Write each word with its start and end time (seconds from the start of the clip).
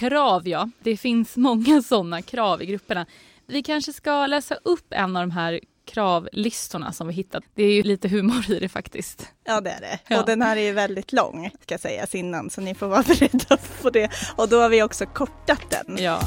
Krav 0.00 0.48
ja, 0.48 0.70
det 0.82 0.96
finns 0.96 1.36
många 1.36 1.82
sådana 1.88 2.22
krav 2.22 2.62
i 2.62 2.66
grupperna. 2.66 3.06
Vi 3.46 3.62
kanske 3.62 3.92
ska 3.92 4.26
läsa 4.26 4.54
upp 4.54 4.86
en 4.90 5.16
av 5.16 5.22
de 5.22 5.30
här 5.30 5.60
kravlistorna 5.86 6.92
som 6.92 7.06
vi 7.06 7.12
hittat. 7.14 7.44
Det 7.54 7.64
är 7.64 7.72
ju 7.72 7.82
lite 7.82 8.08
humor 8.08 8.50
i 8.50 8.58
det 8.58 8.68
faktiskt. 8.68 9.28
Ja 9.44 9.60
det 9.60 9.70
är 9.70 9.80
det. 9.80 9.98
Ja. 10.08 10.20
Och 10.20 10.26
den 10.26 10.42
här 10.42 10.56
är 10.56 10.60
ju 10.60 10.72
väldigt 10.72 11.12
lång 11.12 11.50
ska 11.60 11.78
sägas 11.78 12.14
innan 12.14 12.50
så 12.50 12.60
ni 12.60 12.74
får 12.74 12.86
vara 12.88 13.02
beredda 13.08 13.56
på 13.82 13.90
det. 13.90 14.10
Och 14.36 14.48
då 14.48 14.60
har 14.60 14.68
vi 14.68 14.82
också 14.82 15.06
kortat 15.06 15.70
den. 15.70 15.96
Ja. 15.98 16.20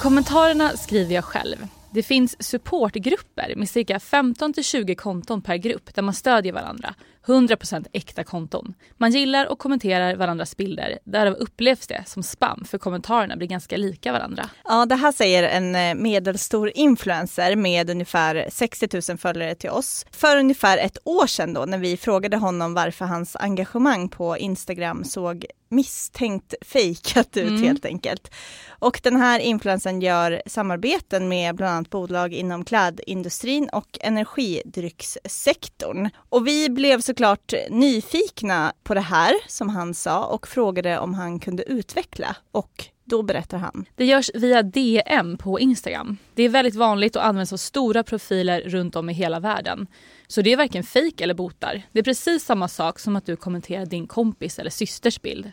Kommentarerna 0.00 0.76
skriver 0.76 1.14
jag 1.14 1.24
själv. 1.24 1.56
Det 1.96 2.02
finns 2.02 2.42
supportgrupper 2.42 3.54
med 3.56 3.68
cirka 3.68 4.00
15 4.00 4.52
till 4.52 4.64
20 4.64 4.94
konton 4.94 5.42
per 5.42 5.56
grupp 5.56 5.94
där 5.94 6.02
man 6.02 6.14
stödjer 6.14 6.52
varandra. 6.52 6.94
100% 7.26 7.86
äkta 7.92 8.24
konton. 8.24 8.74
Man 8.96 9.10
gillar 9.10 9.46
och 9.46 9.58
kommenterar 9.58 10.14
varandras 10.16 10.56
bilder. 10.56 10.98
Därav 11.04 11.34
upplevs 11.34 11.86
det 11.86 12.02
som 12.06 12.22
spam 12.22 12.64
för 12.64 12.78
kommentarerna 12.78 13.36
blir 13.36 13.48
ganska 13.48 13.76
lika 13.76 14.12
varandra. 14.12 14.50
Ja, 14.64 14.86
det 14.86 14.94
här 14.94 15.12
säger 15.12 15.42
en 15.42 15.74
eh, 15.74 15.94
medelstor 15.94 16.72
influencer 16.74 17.56
med 17.56 17.90
ungefär 17.90 18.48
60 18.52 18.88
000 19.12 19.18
följare 19.18 19.54
till 19.54 19.70
oss. 19.70 20.06
För 20.10 20.36
ungefär 20.36 20.78
ett 20.78 20.98
år 21.04 21.26
sedan 21.26 21.54
då 21.54 21.64
när 21.64 21.78
vi 21.78 21.96
frågade 21.96 22.36
honom 22.36 22.74
varför 22.74 23.04
hans 23.04 23.36
engagemang 23.36 24.08
på 24.08 24.38
Instagram 24.38 25.04
såg 25.04 25.46
misstänkt 25.68 26.54
fejkat 26.62 27.36
ut 27.36 27.46
Mm. 27.48 27.62
helt 27.62 27.84
enkelt. 27.84 28.30
Och 28.78 29.00
den 29.02 29.16
här 29.16 29.40
influencern 29.40 30.00
gör 30.00 30.42
samarbeten 30.46 31.28
med 31.28 31.54
bland 31.56 31.74
annat 31.74 31.90
bolag 31.90 32.32
inom 32.32 32.64
klädindustrin 32.64 33.68
och 33.72 33.98
energidryckssektorn. 34.00 36.10
Och 36.28 36.46
vi 36.46 36.68
blev 36.70 37.00
såklart 37.16 37.54
nyfikna 37.70 38.72
på 38.82 38.94
det 38.94 39.00
här 39.00 39.34
som 39.46 39.68
han 39.68 39.94
sa 39.94 40.24
och 40.24 40.48
frågade 40.48 40.98
om 40.98 41.14
han 41.14 41.38
kunde 41.38 41.62
utveckla. 41.62 42.36
Och 42.52 42.84
då 43.04 43.22
berättar 43.22 43.58
han. 43.58 43.84
Det 43.94 44.04
görs 44.04 44.30
via 44.34 44.62
DM 44.62 45.38
på 45.38 45.60
Instagram. 45.60 46.16
Det 46.34 46.42
är 46.42 46.48
väldigt 46.48 46.74
vanligt 46.74 47.16
och 47.16 47.26
används 47.26 47.52
av 47.52 47.56
stora 47.56 48.02
profiler 48.02 48.60
runt 48.60 48.96
om 48.96 49.10
i 49.10 49.12
hela 49.12 49.40
världen. 49.40 49.86
Så 50.26 50.42
det 50.42 50.52
är 50.52 50.56
varken 50.56 50.84
fejk 50.84 51.20
eller 51.20 51.34
botar. 51.34 51.82
Det 51.92 51.98
är 51.98 52.02
precis 52.02 52.44
samma 52.44 52.68
sak 52.68 52.98
som 52.98 53.16
att 53.16 53.26
du 53.26 53.36
kommenterar 53.36 53.86
din 53.86 54.06
kompis 54.06 54.58
eller 54.58 54.70
systers 54.70 55.22
bild. 55.22 55.52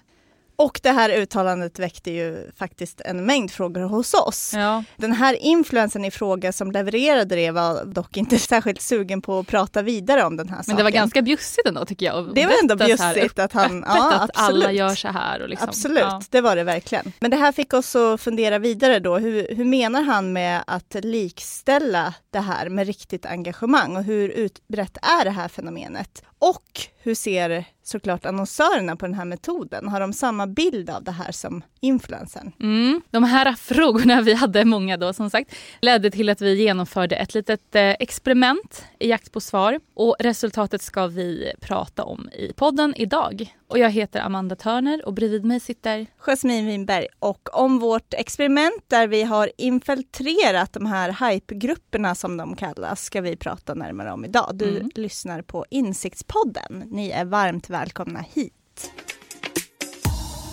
Och 0.55 0.79
det 0.83 0.91
här 0.91 1.09
uttalandet 1.09 1.79
väckte 1.79 2.11
ju 2.11 2.51
faktiskt 2.57 3.01
en 3.01 3.25
mängd 3.25 3.51
frågor 3.51 3.81
hos 3.81 4.13
oss. 4.13 4.51
Ja. 4.55 4.83
Den 4.97 5.11
här 5.11 5.33
influensen 5.33 6.05
i 6.05 6.11
fråga 6.11 6.51
som 6.53 6.71
levererade 6.71 7.35
det 7.35 7.51
var 7.51 7.85
dock 7.85 8.17
inte 8.17 8.39
särskilt 8.39 8.81
sugen 8.81 9.21
på 9.21 9.39
att 9.39 9.47
prata 9.47 9.81
vidare 9.81 10.23
om 10.23 10.37
den 10.37 10.49
här 10.49 10.55
Men 10.55 10.63
saken. 10.63 10.77
det 10.77 10.83
var 10.83 10.91
ganska 10.91 11.21
bjussigt 11.21 11.67
ändå 11.67 11.85
tycker 11.85 12.05
jag. 12.05 12.35
Det 12.35 12.45
var 12.45 12.53
ändå 12.61 12.75
bjussigt 12.75 13.39
att 13.39 13.53
han- 13.53 13.83
ja, 13.87 14.13
att 14.13 14.29
alla 14.33 14.55
absolut. 14.57 14.77
gör 14.77 14.95
så 14.95 15.07
här. 15.07 15.41
Och 15.41 15.49
liksom, 15.49 15.69
Absolut, 15.69 15.99
Ja. 15.99 16.21
det 16.29 16.41
var 16.41 16.55
det 16.55 16.63
verkligen. 16.63 17.11
Men 17.19 17.31
det 17.31 17.37
här 17.37 17.51
fick 17.51 17.73
oss 17.73 17.95
att 17.95 18.21
fundera 18.21 18.59
vidare 18.59 18.99
då. 18.99 19.17
Hur, 19.17 19.47
hur 19.55 19.65
menar 19.65 20.01
han 20.01 20.33
med 20.33 20.63
att 20.67 20.95
likställa 21.03 22.13
det 22.31 22.39
här 22.39 22.69
med 22.69 22.87
riktigt 22.87 23.25
engagemang 23.25 23.95
och 23.95 24.03
hur 24.03 24.29
utbrett 24.29 24.97
är 25.01 25.23
det 25.25 25.31
här 25.31 25.47
fenomenet? 25.47 26.23
Och 26.39 26.63
hur 27.01 27.15
ser 27.15 27.65
såklart 27.83 28.25
annonsörerna 28.25 28.95
på 28.95 29.05
den 29.05 29.15
här 29.15 29.25
metoden? 29.25 29.87
Har 29.87 29.99
de 29.99 30.13
samma 30.13 30.47
bild 30.47 30.89
av 30.89 31.03
det 31.03 31.11
här 31.11 31.31
som 31.31 31.61
influensen? 31.79 32.51
Mm. 32.59 33.01
De 33.11 33.23
här 33.23 33.53
frågorna, 33.53 34.21
vi 34.21 34.33
hade 34.33 34.65
många 34.65 34.97
då 34.97 35.13
som 35.13 35.29
sagt, 35.29 35.55
ledde 35.81 36.11
till 36.11 36.29
att 36.29 36.41
vi 36.41 36.55
genomförde 36.55 37.15
ett 37.15 37.33
litet 37.33 37.75
eh, 37.75 37.89
experiment 37.99 38.85
i 38.99 39.09
jakt 39.09 39.31
på 39.31 39.39
svar. 39.39 39.79
Och 39.93 40.15
resultatet 40.19 40.81
ska 40.81 41.07
vi 41.07 41.53
prata 41.61 42.03
om 42.03 42.29
i 42.29 42.53
podden 42.53 42.93
idag. 42.97 43.53
Och 43.73 43.79
jag 43.79 43.89
heter 43.91 44.19
Amanda 44.21 44.55
Törner 44.55 45.05
och 45.05 45.13
bredvid 45.13 45.45
mig 45.45 45.59
sitter 45.59 46.07
Jasmine 46.17 46.67
Winberg 46.67 47.07
och 47.19 47.49
om 47.61 47.79
vårt 47.79 48.13
experiment 48.13 48.83
där 48.87 49.07
vi 49.07 49.23
har 49.23 49.51
infiltrerat 49.57 50.73
de 50.73 50.85
här 50.85 51.31
hypegrupperna 51.31 52.15
som 52.15 52.37
de 52.37 52.55
kallas 52.55 53.03
ska 53.03 53.21
vi 53.21 53.35
prata 53.35 53.73
närmare 53.73 54.11
om 54.11 54.25
idag. 54.25 54.51
Du 54.53 54.77
Mm. 54.77 54.89
lyssnar 54.95 55.41
på 55.41 55.65
Insiktspodden. 55.69 56.83
Ni 56.91 57.09
är 57.09 57.25
varmt 57.25 57.69
välkomna 57.69 58.19
hit. 58.33 58.91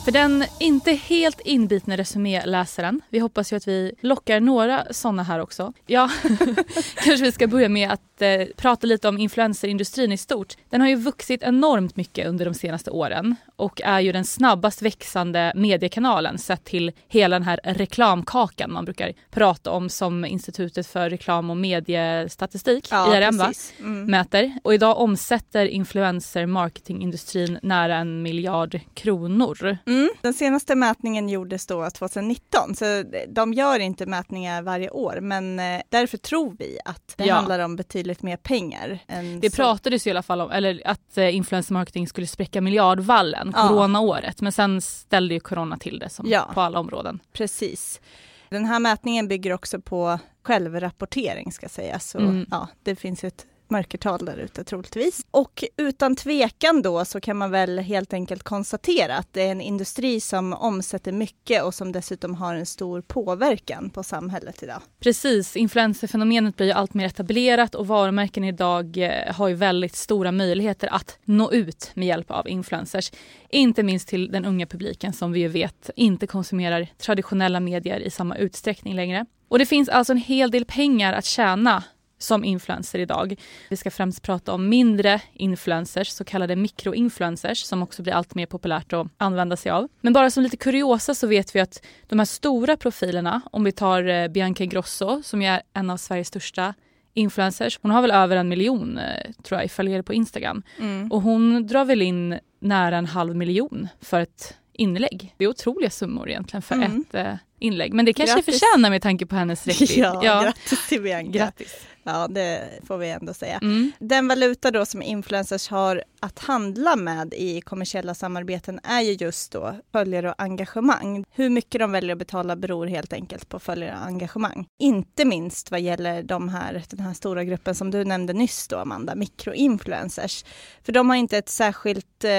För 0.05 0.13
den 0.13 0.45
inte 0.61 0.93
helt 0.93 1.41
inbitna 1.41 1.97
resuméläsaren, 1.97 3.03
vi 3.09 3.19
hoppas 3.19 3.53
ju 3.53 3.57
att 3.57 3.69
vi 3.69 3.93
lockar 4.01 4.41
några 4.41 4.87
sådana 4.91 5.23
här 5.23 5.41
också. 5.41 5.73
Ja, 5.87 6.11
kanske 7.05 7.25
vi 7.25 7.33
ska 7.33 7.47
börja 7.47 7.69
med 7.69 7.91
att 7.91 8.23
eh, 8.23 8.43
prata 8.57 8.87
lite 8.87 9.09
om 9.09 9.19
influencerindustrin 9.19 10.13
i 10.13 10.17
stort. 10.17 10.57
Den 10.71 10.81
har 10.81 10.89
ju 10.89 10.97
vuxit 10.97 11.43
enormt 11.43 11.97
mycket 11.97 12.27
under 12.27 12.45
de 12.45 12.55
senaste 12.55 12.91
åren 12.91 13.37
och 13.57 13.81
är 13.85 14.01
ju 14.01 14.13
den 14.13 14.25
snabbast 14.25 14.83
växande 14.83 15.53
mediekanalen 15.55 16.39
sett 16.39 16.65
till 16.65 16.93
hela 17.09 17.37
den 17.37 17.47
här 17.47 17.61
reklamkakan 17.65 18.73
man 18.73 18.85
brukar 18.85 19.13
prata 19.31 19.71
om 19.71 19.89
som 19.89 20.25
Institutet 20.25 20.87
för 20.87 21.11
reklam 21.11 21.51
och 21.51 21.57
mediestatistik, 21.57 22.93
IRM 22.93 23.37
va? 23.37 23.53
Mm. 23.79 24.11
mäter. 24.11 24.53
Och 24.65 24.75
idag 24.75 24.99
omsätter 24.99 25.67
influencer 25.67 26.47
marketingindustrin 26.47 27.59
nära 27.63 27.97
en 27.97 28.23
miljard 28.23 28.81
kronor. 28.95 29.79
Mm. 29.91 30.11
Den 30.23 30.35
senaste 30.35 30.75
mätningen 30.75 31.29
gjordes 31.29 31.67
då 31.67 31.91
2019, 31.91 32.75
så 32.75 32.85
de 33.29 33.53
gör 33.53 33.79
inte 33.79 34.07
mätningar 34.07 34.63
varje 34.63 34.91
år, 34.91 35.19
men 35.21 35.61
eh, 35.61 35.81
därför 35.89 36.19
tror 36.19 36.57
vi 36.59 36.79
att 36.85 37.15
det 37.17 37.25
Ja. 37.25 37.35
handlar 37.35 37.59
om 37.59 37.77
betydligt 37.77 38.23
mer 38.23 38.37
pengar. 38.37 38.99
Det 39.41 39.51
så. 39.51 39.57
pratades 39.57 40.07
i 40.07 40.11
alla 40.11 40.23
fall 40.23 40.41
om 40.41 40.51
eller 40.51 40.83
att 40.85 41.19
eh, 41.19 41.35
influencer 41.37 41.73
marketing 41.75 42.09
skulle 42.09 42.27
spräcka 42.27 42.61
miljardvallen 42.61 43.53
Ja. 43.57 43.69
coronaåret. 43.69 44.41
Men 44.41 44.53
sen 44.53 44.81
ställde 44.83 45.35
ju 45.35 45.41
corona 45.41 45.77
till 45.79 45.99
det 45.99 46.09
som 46.09 46.27
Ja. 46.29 46.51
på 46.55 46.61
alla 46.61 46.79
områden. 46.79 47.21
Precis. 47.33 48.01
Den 48.49 48.65
här 48.65 48.79
mätningen 48.81 49.29
bygger 49.29 49.53
också 49.53 49.81
på 49.81 50.19
självrapportering 50.43 51.53
ska 51.53 51.69
sägas. 51.69 52.11
Så 52.11 52.19
Mm. 52.19 52.47
ja, 52.51 52.69
det 52.83 52.97
finns 52.97 53.25
ett 53.25 53.47
mörkertal 53.71 54.25
där 54.25 54.37
ute 54.37 54.65
troligtvis. 54.65 55.27
Och 55.31 55.65
utan 55.77 56.17
tvekan 56.17 56.83
då 56.83 57.05
så 57.05 57.21
kan 57.21 57.37
man 57.37 57.51
väl 57.51 57.79
helt 57.79 58.13
enkelt 58.13 58.43
konstatera 58.43 59.17
att 59.17 59.33
det 59.33 59.43
är 59.43 59.51
en 59.51 59.61
industri 59.61 60.21
som 60.21 60.53
omsätter 60.53 61.13
mycket 61.13 61.63
och 61.63 61.75
som 61.75 61.93
dessutom 61.93 62.35
har 62.35 62.55
en 62.55 62.67
stor 62.67 63.01
påverkan 63.01 63.91
på 63.91 64.03
samhället 64.03 64.63
idag. 64.63 64.83
Precis, 65.01 65.57
influencerfenomenet 65.57 66.57
blir 66.57 66.67
ju 66.67 66.73
allt 66.73 66.95
mer 66.95 67.07
etablerat 67.07 67.75
och 67.75 67.87
varumärken 67.87 68.45
idag 68.45 68.97
eh, 68.99 69.35
har 69.35 69.49
ju 69.49 69.55
väldigt 69.55 69.97
stora 69.97 70.33
möjligheter 70.33 70.89
att 70.95 71.19
nå 71.25 71.53
ut 71.53 71.91
med 71.95 72.09
hjälp 72.09 72.31
av 72.31 72.49
influencers. 72.49 73.13
Inte 73.49 73.83
minst 73.83 74.09
till 74.09 74.33
den 74.33 74.45
unga 74.45 74.67
publiken 74.67 75.13
som 75.13 75.33
vi 75.33 75.41
ju 75.41 75.49
vet 75.49 75.91
inte 75.97 76.27
konsumerar 76.27 76.89
traditionella 76.99 77.61
medier 77.61 78.01
i 78.01 78.11
samma 78.11 78.37
utsträckning 78.37 78.95
längre. 78.95 79.27
Och 79.49 79.59
det 79.59 79.67
finns 79.67 79.89
alltså 79.89 80.13
en 80.13 80.19
hel 80.19 80.51
del 80.51 80.65
pengar 80.65 81.13
att 81.13 81.25
tjäna 81.25 81.83
som 82.23 82.45
influencer 82.45 82.99
idag. 82.99 83.35
Vi 83.69 83.77
ska 83.77 83.91
främst 83.91 84.23
prata 84.23 84.53
om 84.53 84.69
mindre 84.69 85.21
influencers, 85.33 86.09
så 86.09 86.25
kallade 86.25 86.57
mikroinfluencers 86.57 87.59
som 87.59 87.83
också 87.83 88.03
blir 88.03 88.13
allt 88.13 88.35
mer 88.35 88.47
populärt 88.47 88.93
att 88.93 89.07
använda 89.17 89.57
sig 89.57 89.73
av. 89.73 89.89
Men 90.01 90.13
bara 90.13 90.31
som 90.31 90.43
lite 90.43 90.57
kuriosa 90.57 91.15
så 91.15 91.27
vet 91.27 91.57
vi 91.57 91.61
att 91.61 91.83
de 92.09 92.19
här 92.19 92.27
stora 92.27 92.77
profilerna, 92.77 93.41
om 93.53 93.65
vi 93.65 93.73
tar 93.73 94.09
eh, 94.09 94.29
Bianca 94.29 94.65
Ingrosso 94.65 95.23
som 95.23 95.43
är 95.43 95.63
en 95.75 95.91
av 95.91 95.97
Sveriges 95.97 96.29
största 96.29 96.75
influencers. 97.15 97.79
Hon 97.83 97.91
har 97.91 98.03
väl 98.03 98.11
över 98.11 98.37
en 98.37 98.49
miljon 98.49 98.99
eh, 98.99 99.31
tror 99.43 99.61
jag 99.61 99.71
följare 99.71 100.03
på 100.03 100.15
Instagram 100.15 100.63
och 101.11 101.23
hon 101.23 101.67
drar 101.67 101.85
väl 101.85 102.03
in 102.03 102.39
nära 102.61 102.97
en 102.97 103.07
halv 103.07 103.37
miljon 103.37 103.89
för 104.01 104.21
ett 104.21 104.57
inlägg. 104.73 105.35
Det 105.37 105.45
är 105.45 105.49
otroliga 105.49 105.91
summor 105.91 106.31
egentligen 106.31 106.63
för 106.63 106.75
Mm. 106.75 107.05
ett 107.09 107.15
eh, 107.15 107.35
inlägg. 107.61 107.93
Men 107.95 108.05
det 108.05 108.13
kanske 108.13 108.37
Grattis. 108.37 108.61
förtjänar 108.61 108.91
med 108.91 109.03
tanke 109.03 109.27
på 109.27 109.37
hennes 109.37 109.67
räckvidd. 109.67 109.99
Ja, 109.99 110.43
grattis 110.43 110.89
till 110.89 111.03
Bianca. 111.03 111.39
Grattis. 111.39 111.87
Ja, 112.03 112.29
det 112.29 112.69
får 112.87 112.99
vi 112.99 113.11
ändå 113.11 113.35
säga. 113.35 113.59
Mm. 113.63 113.93
Den 113.99 114.29
valuta 114.29 114.71
då 114.71 114.87
som 114.87 115.03
influencers 115.03 115.69
har 115.69 116.05
att 116.21 116.39
handla 116.39 116.97
med 116.97 117.35
i 117.35 117.61
kommersiella 117.61 118.15
samarbeten 118.15 118.81
är 118.83 119.01
ju 119.01 119.13
just 119.13 119.53
då 119.53 119.75
följare 119.93 120.29
och 120.29 120.35
engagemang. 120.43 121.25
Hur 121.31 121.49
mycket 121.51 121.79
de 121.79 121.93
väljer 121.93 122.13
att 122.13 122.19
betala 122.19 122.57
beror 122.57 122.87
helt 122.87 123.13
enkelt 123.13 123.49
på 123.49 123.59
följare 123.59 123.97
och 124.01 124.07
engagemang. 124.07 124.67
Inte 124.79 125.25
minst 125.25 125.71
vad 125.71 125.81
gäller 125.81 126.23
de 126.23 126.49
här, 126.49 126.85
den 126.91 127.01
här 127.01 127.15
stora 127.15 127.45
gruppen 127.45 127.75
som 127.75 127.91
du 127.91 128.05
nämnde 128.05 128.33
nyss 128.33 128.69
då 128.69 128.77
Amanda, 128.77 129.15
mikroinfluencers. 129.15 130.45
För 130.83 130.93
de 130.93 131.09
har 131.11 131.17
inte 131.17 131.39
ett 131.39 131.49
särskilt 131.49 132.25
eh, 132.25 132.31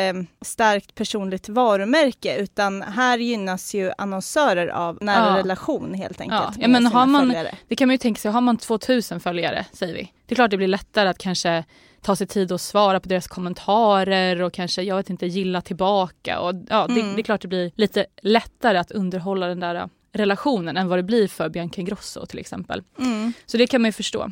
starkt 0.45 0.95
personligt 0.95 1.49
varumärke 1.49 2.35
utan 2.37 2.81
här 2.81 3.17
gynnas 3.17 3.73
ju 3.73 3.91
annonsörer 3.97 4.67
av 4.67 4.97
nära 5.19 5.31
Ja. 5.31 5.37
relation 5.43 5.93
helt 5.93 6.21
enkelt. 6.21 6.41
Ja, 6.41 6.53
ja, 6.59 6.67
men 6.67 6.85
har 6.85 7.05
man- 7.05 7.21
följare. 7.27 7.55
Det 7.67 7.75
kan 7.75 7.87
man 7.87 7.93
ju 7.93 7.97
tänka 7.97 8.19
sig, 8.19 8.31
har 8.31 8.41
man 8.41 8.57
2000 8.57 9.19
följare 9.19 9.65
säger 9.73 9.93
vi. 9.93 10.11
Det 10.25 10.33
är 10.33 10.35
klart 10.35 10.51
det 10.51 10.57
blir 10.57 10.67
lättare 10.67 11.09
att 11.09 11.17
kanske 11.17 11.63
ta 12.01 12.15
sig 12.15 12.27
tid 12.27 12.51
att 12.51 12.61
svara 12.61 12.99
på 12.99 13.09
deras 13.09 13.27
kommentarer 13.27 14.41
och 14.41 14.53
kanske, 14.53 14.81
jag 14.81 14.95
vet 14.95 15.09
inte, 15.09 15.25
gilla 15.25 15.61
tillbaka. 15.61 16.39
Och, 16.39 16.53
ja, 16.69 16.87
det, 16.87 17.01
Mm. 17.01 17.15
det 17.15 17.21
är 17.21 17.23
klart 17.23 17.41
det 17.41 17.47
blir 17.47 17.71
lite 17.75 18.05
lättare 18.21 18.77
att 18.77 18.91
underhålla 18.91 19.47
den 19.47 19.59
där 19.59 19.89
relationen 20.13 20.77
än 20.77 20.87
vad 20.87 20.99
det 20.99 21.03
blir 21.03 21.27
för 21.27 21.49
Bianca 21.49 21.81
Ingrosso 21.81 22.25
till 22.25 22.39
exempel. 22.39 22.83
Mm. 22.99 23.33
Så 23.45 23.57
det 23.57 23.67
kan 23.67 23.81
man 23.81 23.87
ju 23.89 23.93
förstå. 23.93 24.31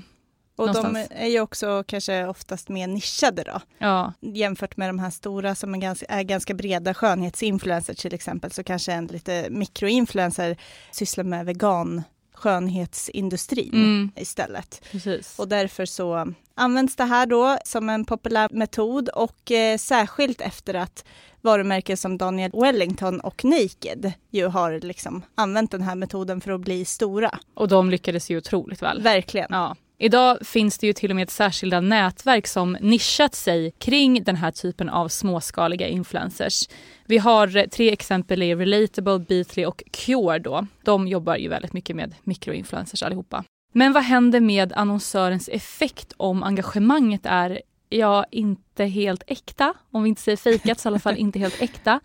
Och 0.60 0.68
Någonstans. 0.68 1.10
de 1.10 1.16
är 1.16 1.28
ju 1.28 1.40
också 1.40 1.84
kanske 1.88 2.26
oftast 2.26 2.70
mer 2.70 2.88
nischade 2.88 3.44
då. 3.44 3.62
Ja, 3.78 4.14
Jämfört 4.22 4.78
med 4.78 4.90
de 4.90 5.00
här 5.00 5.10
stora 5.10 5.56
som 5.56 5.74
är 5.74 5.78
ganska, 5.78 6.06
är 6.06 6.24
ganska 6.24 6.54
breda 6.54 6.94
skönhetsinfluencers 6.94 7.98
till 7.98 8.14
exempel 8.14 8.52
så 8.52 8.64
kanske 8.64 8.92
en 8.92 9.08
lite 9.08 9.48
mikroinfluencer 9.50 10.58
sysslar 10.92 11.24
med 11.24 11.46
vegan 11.46 12.04
skönhetsindustrin 12.34 13.74
mm, 13.74 14.12
istället. 14.16 14.82
precis. 14.92 15.40
Och 15.40 15.48
därför 15.48 15.86
så 15.86 16.34
används 16.56 16.96
det 16.96 17.04
här 17.04 17.26
då 17.26 17.58
som 17.66 17.90
en 17.90 18.06
populär 18.06 18.50
metod 18.52 19.10
och 19.10 19.52
eh, 19.52 19.78
särskilt 19.78 20.42
efter 20.42 20.74
att 20.74 21.06
varumärken 21.42 21.98
som 21.98 22.18
Daniel 22.18 22.52
Wellington 22.54 23.20
och 23.20 23.46
Naked 23.46 24.14
ju 24.30 24.48
har 24.48 24.80
liksom 24.80 25.22
använt 25.36 25.72
den 25.72 25.82
här 25.82 25.96
metoden 25.96 26.42
för 26.42 26.52
att 26.52 26.62
bli 26.62 26.86
stora. 26.86 27.40
Och 27.54 27.68
de 27.68 27.90
lyckades 27.90 28.30
ju 28.30 28.38
otroligt 28.38 28.82
väl. 28.82 29.02
Verkligen. 29.02 29.48
Ja. 29.50 29.76
Idag 30.02 30.38
finns 30.42 30.78
det 30.78 30.88
ju 30.88 30.94
till 30.94 31.10
och 31.10 31.16
med 31.16 31.30
särskilda 31.30 31.82
nätverk 31.82 32.48
som 32.48 32.78
nischat 32.82 33.36
sig 33.36 33.72
kring 33.78 34.24
den 34.24 34.36
här 34.36 34.52
typen 34.52 34.90
av 34.90 35.08
småskaliga 35.08 35.88
influencers. 35.88 36.70
Vi 37.06 37.18
har 37.18 37.68
tre 37.68 37.92
exempel 37.92 38.44
i 38.44 38.56
Relatable, 38.56 39.20
Beatly 39.20 39.66
och 39.66 39.84
Cure 39.92 40.40
då. 40.40 40.68
De 40.84 41.08
jobbar 41.08 41.36
ju 41.36 41.50
väldigt 41.50 41.74
mycket 41.74 41.96
med 41.96 42.16
mikroinfluencers 42.24 43.04
allihopa. 43.04 43.44
Men 43.74 43.94
vad 43.94 44.04
händer 44.04 44.40
med 44.40 44.74
annonsörens 44.74 45.50
effekt 45.50 46.14
om 46.18 46.44
engagemanget 46.44 47.22
är, 47.24 47.62
ja, 47.90 48.26
inte 48.32 48.86
helt 48.86 49.24
äkta? 49.28 49.74
Om 49.92 50.04
vi 50.04 50.10
inte 50.10 50.22
säger 50.22 50.38
fejkat 50.38 50.80
så 50.80 50.88
i 50.88 50.90
alla 50.90 51.00
fall 51.00 51.18
inte 51.18 51.40
helt 51.40 51.62
äkta. 51.62 52.00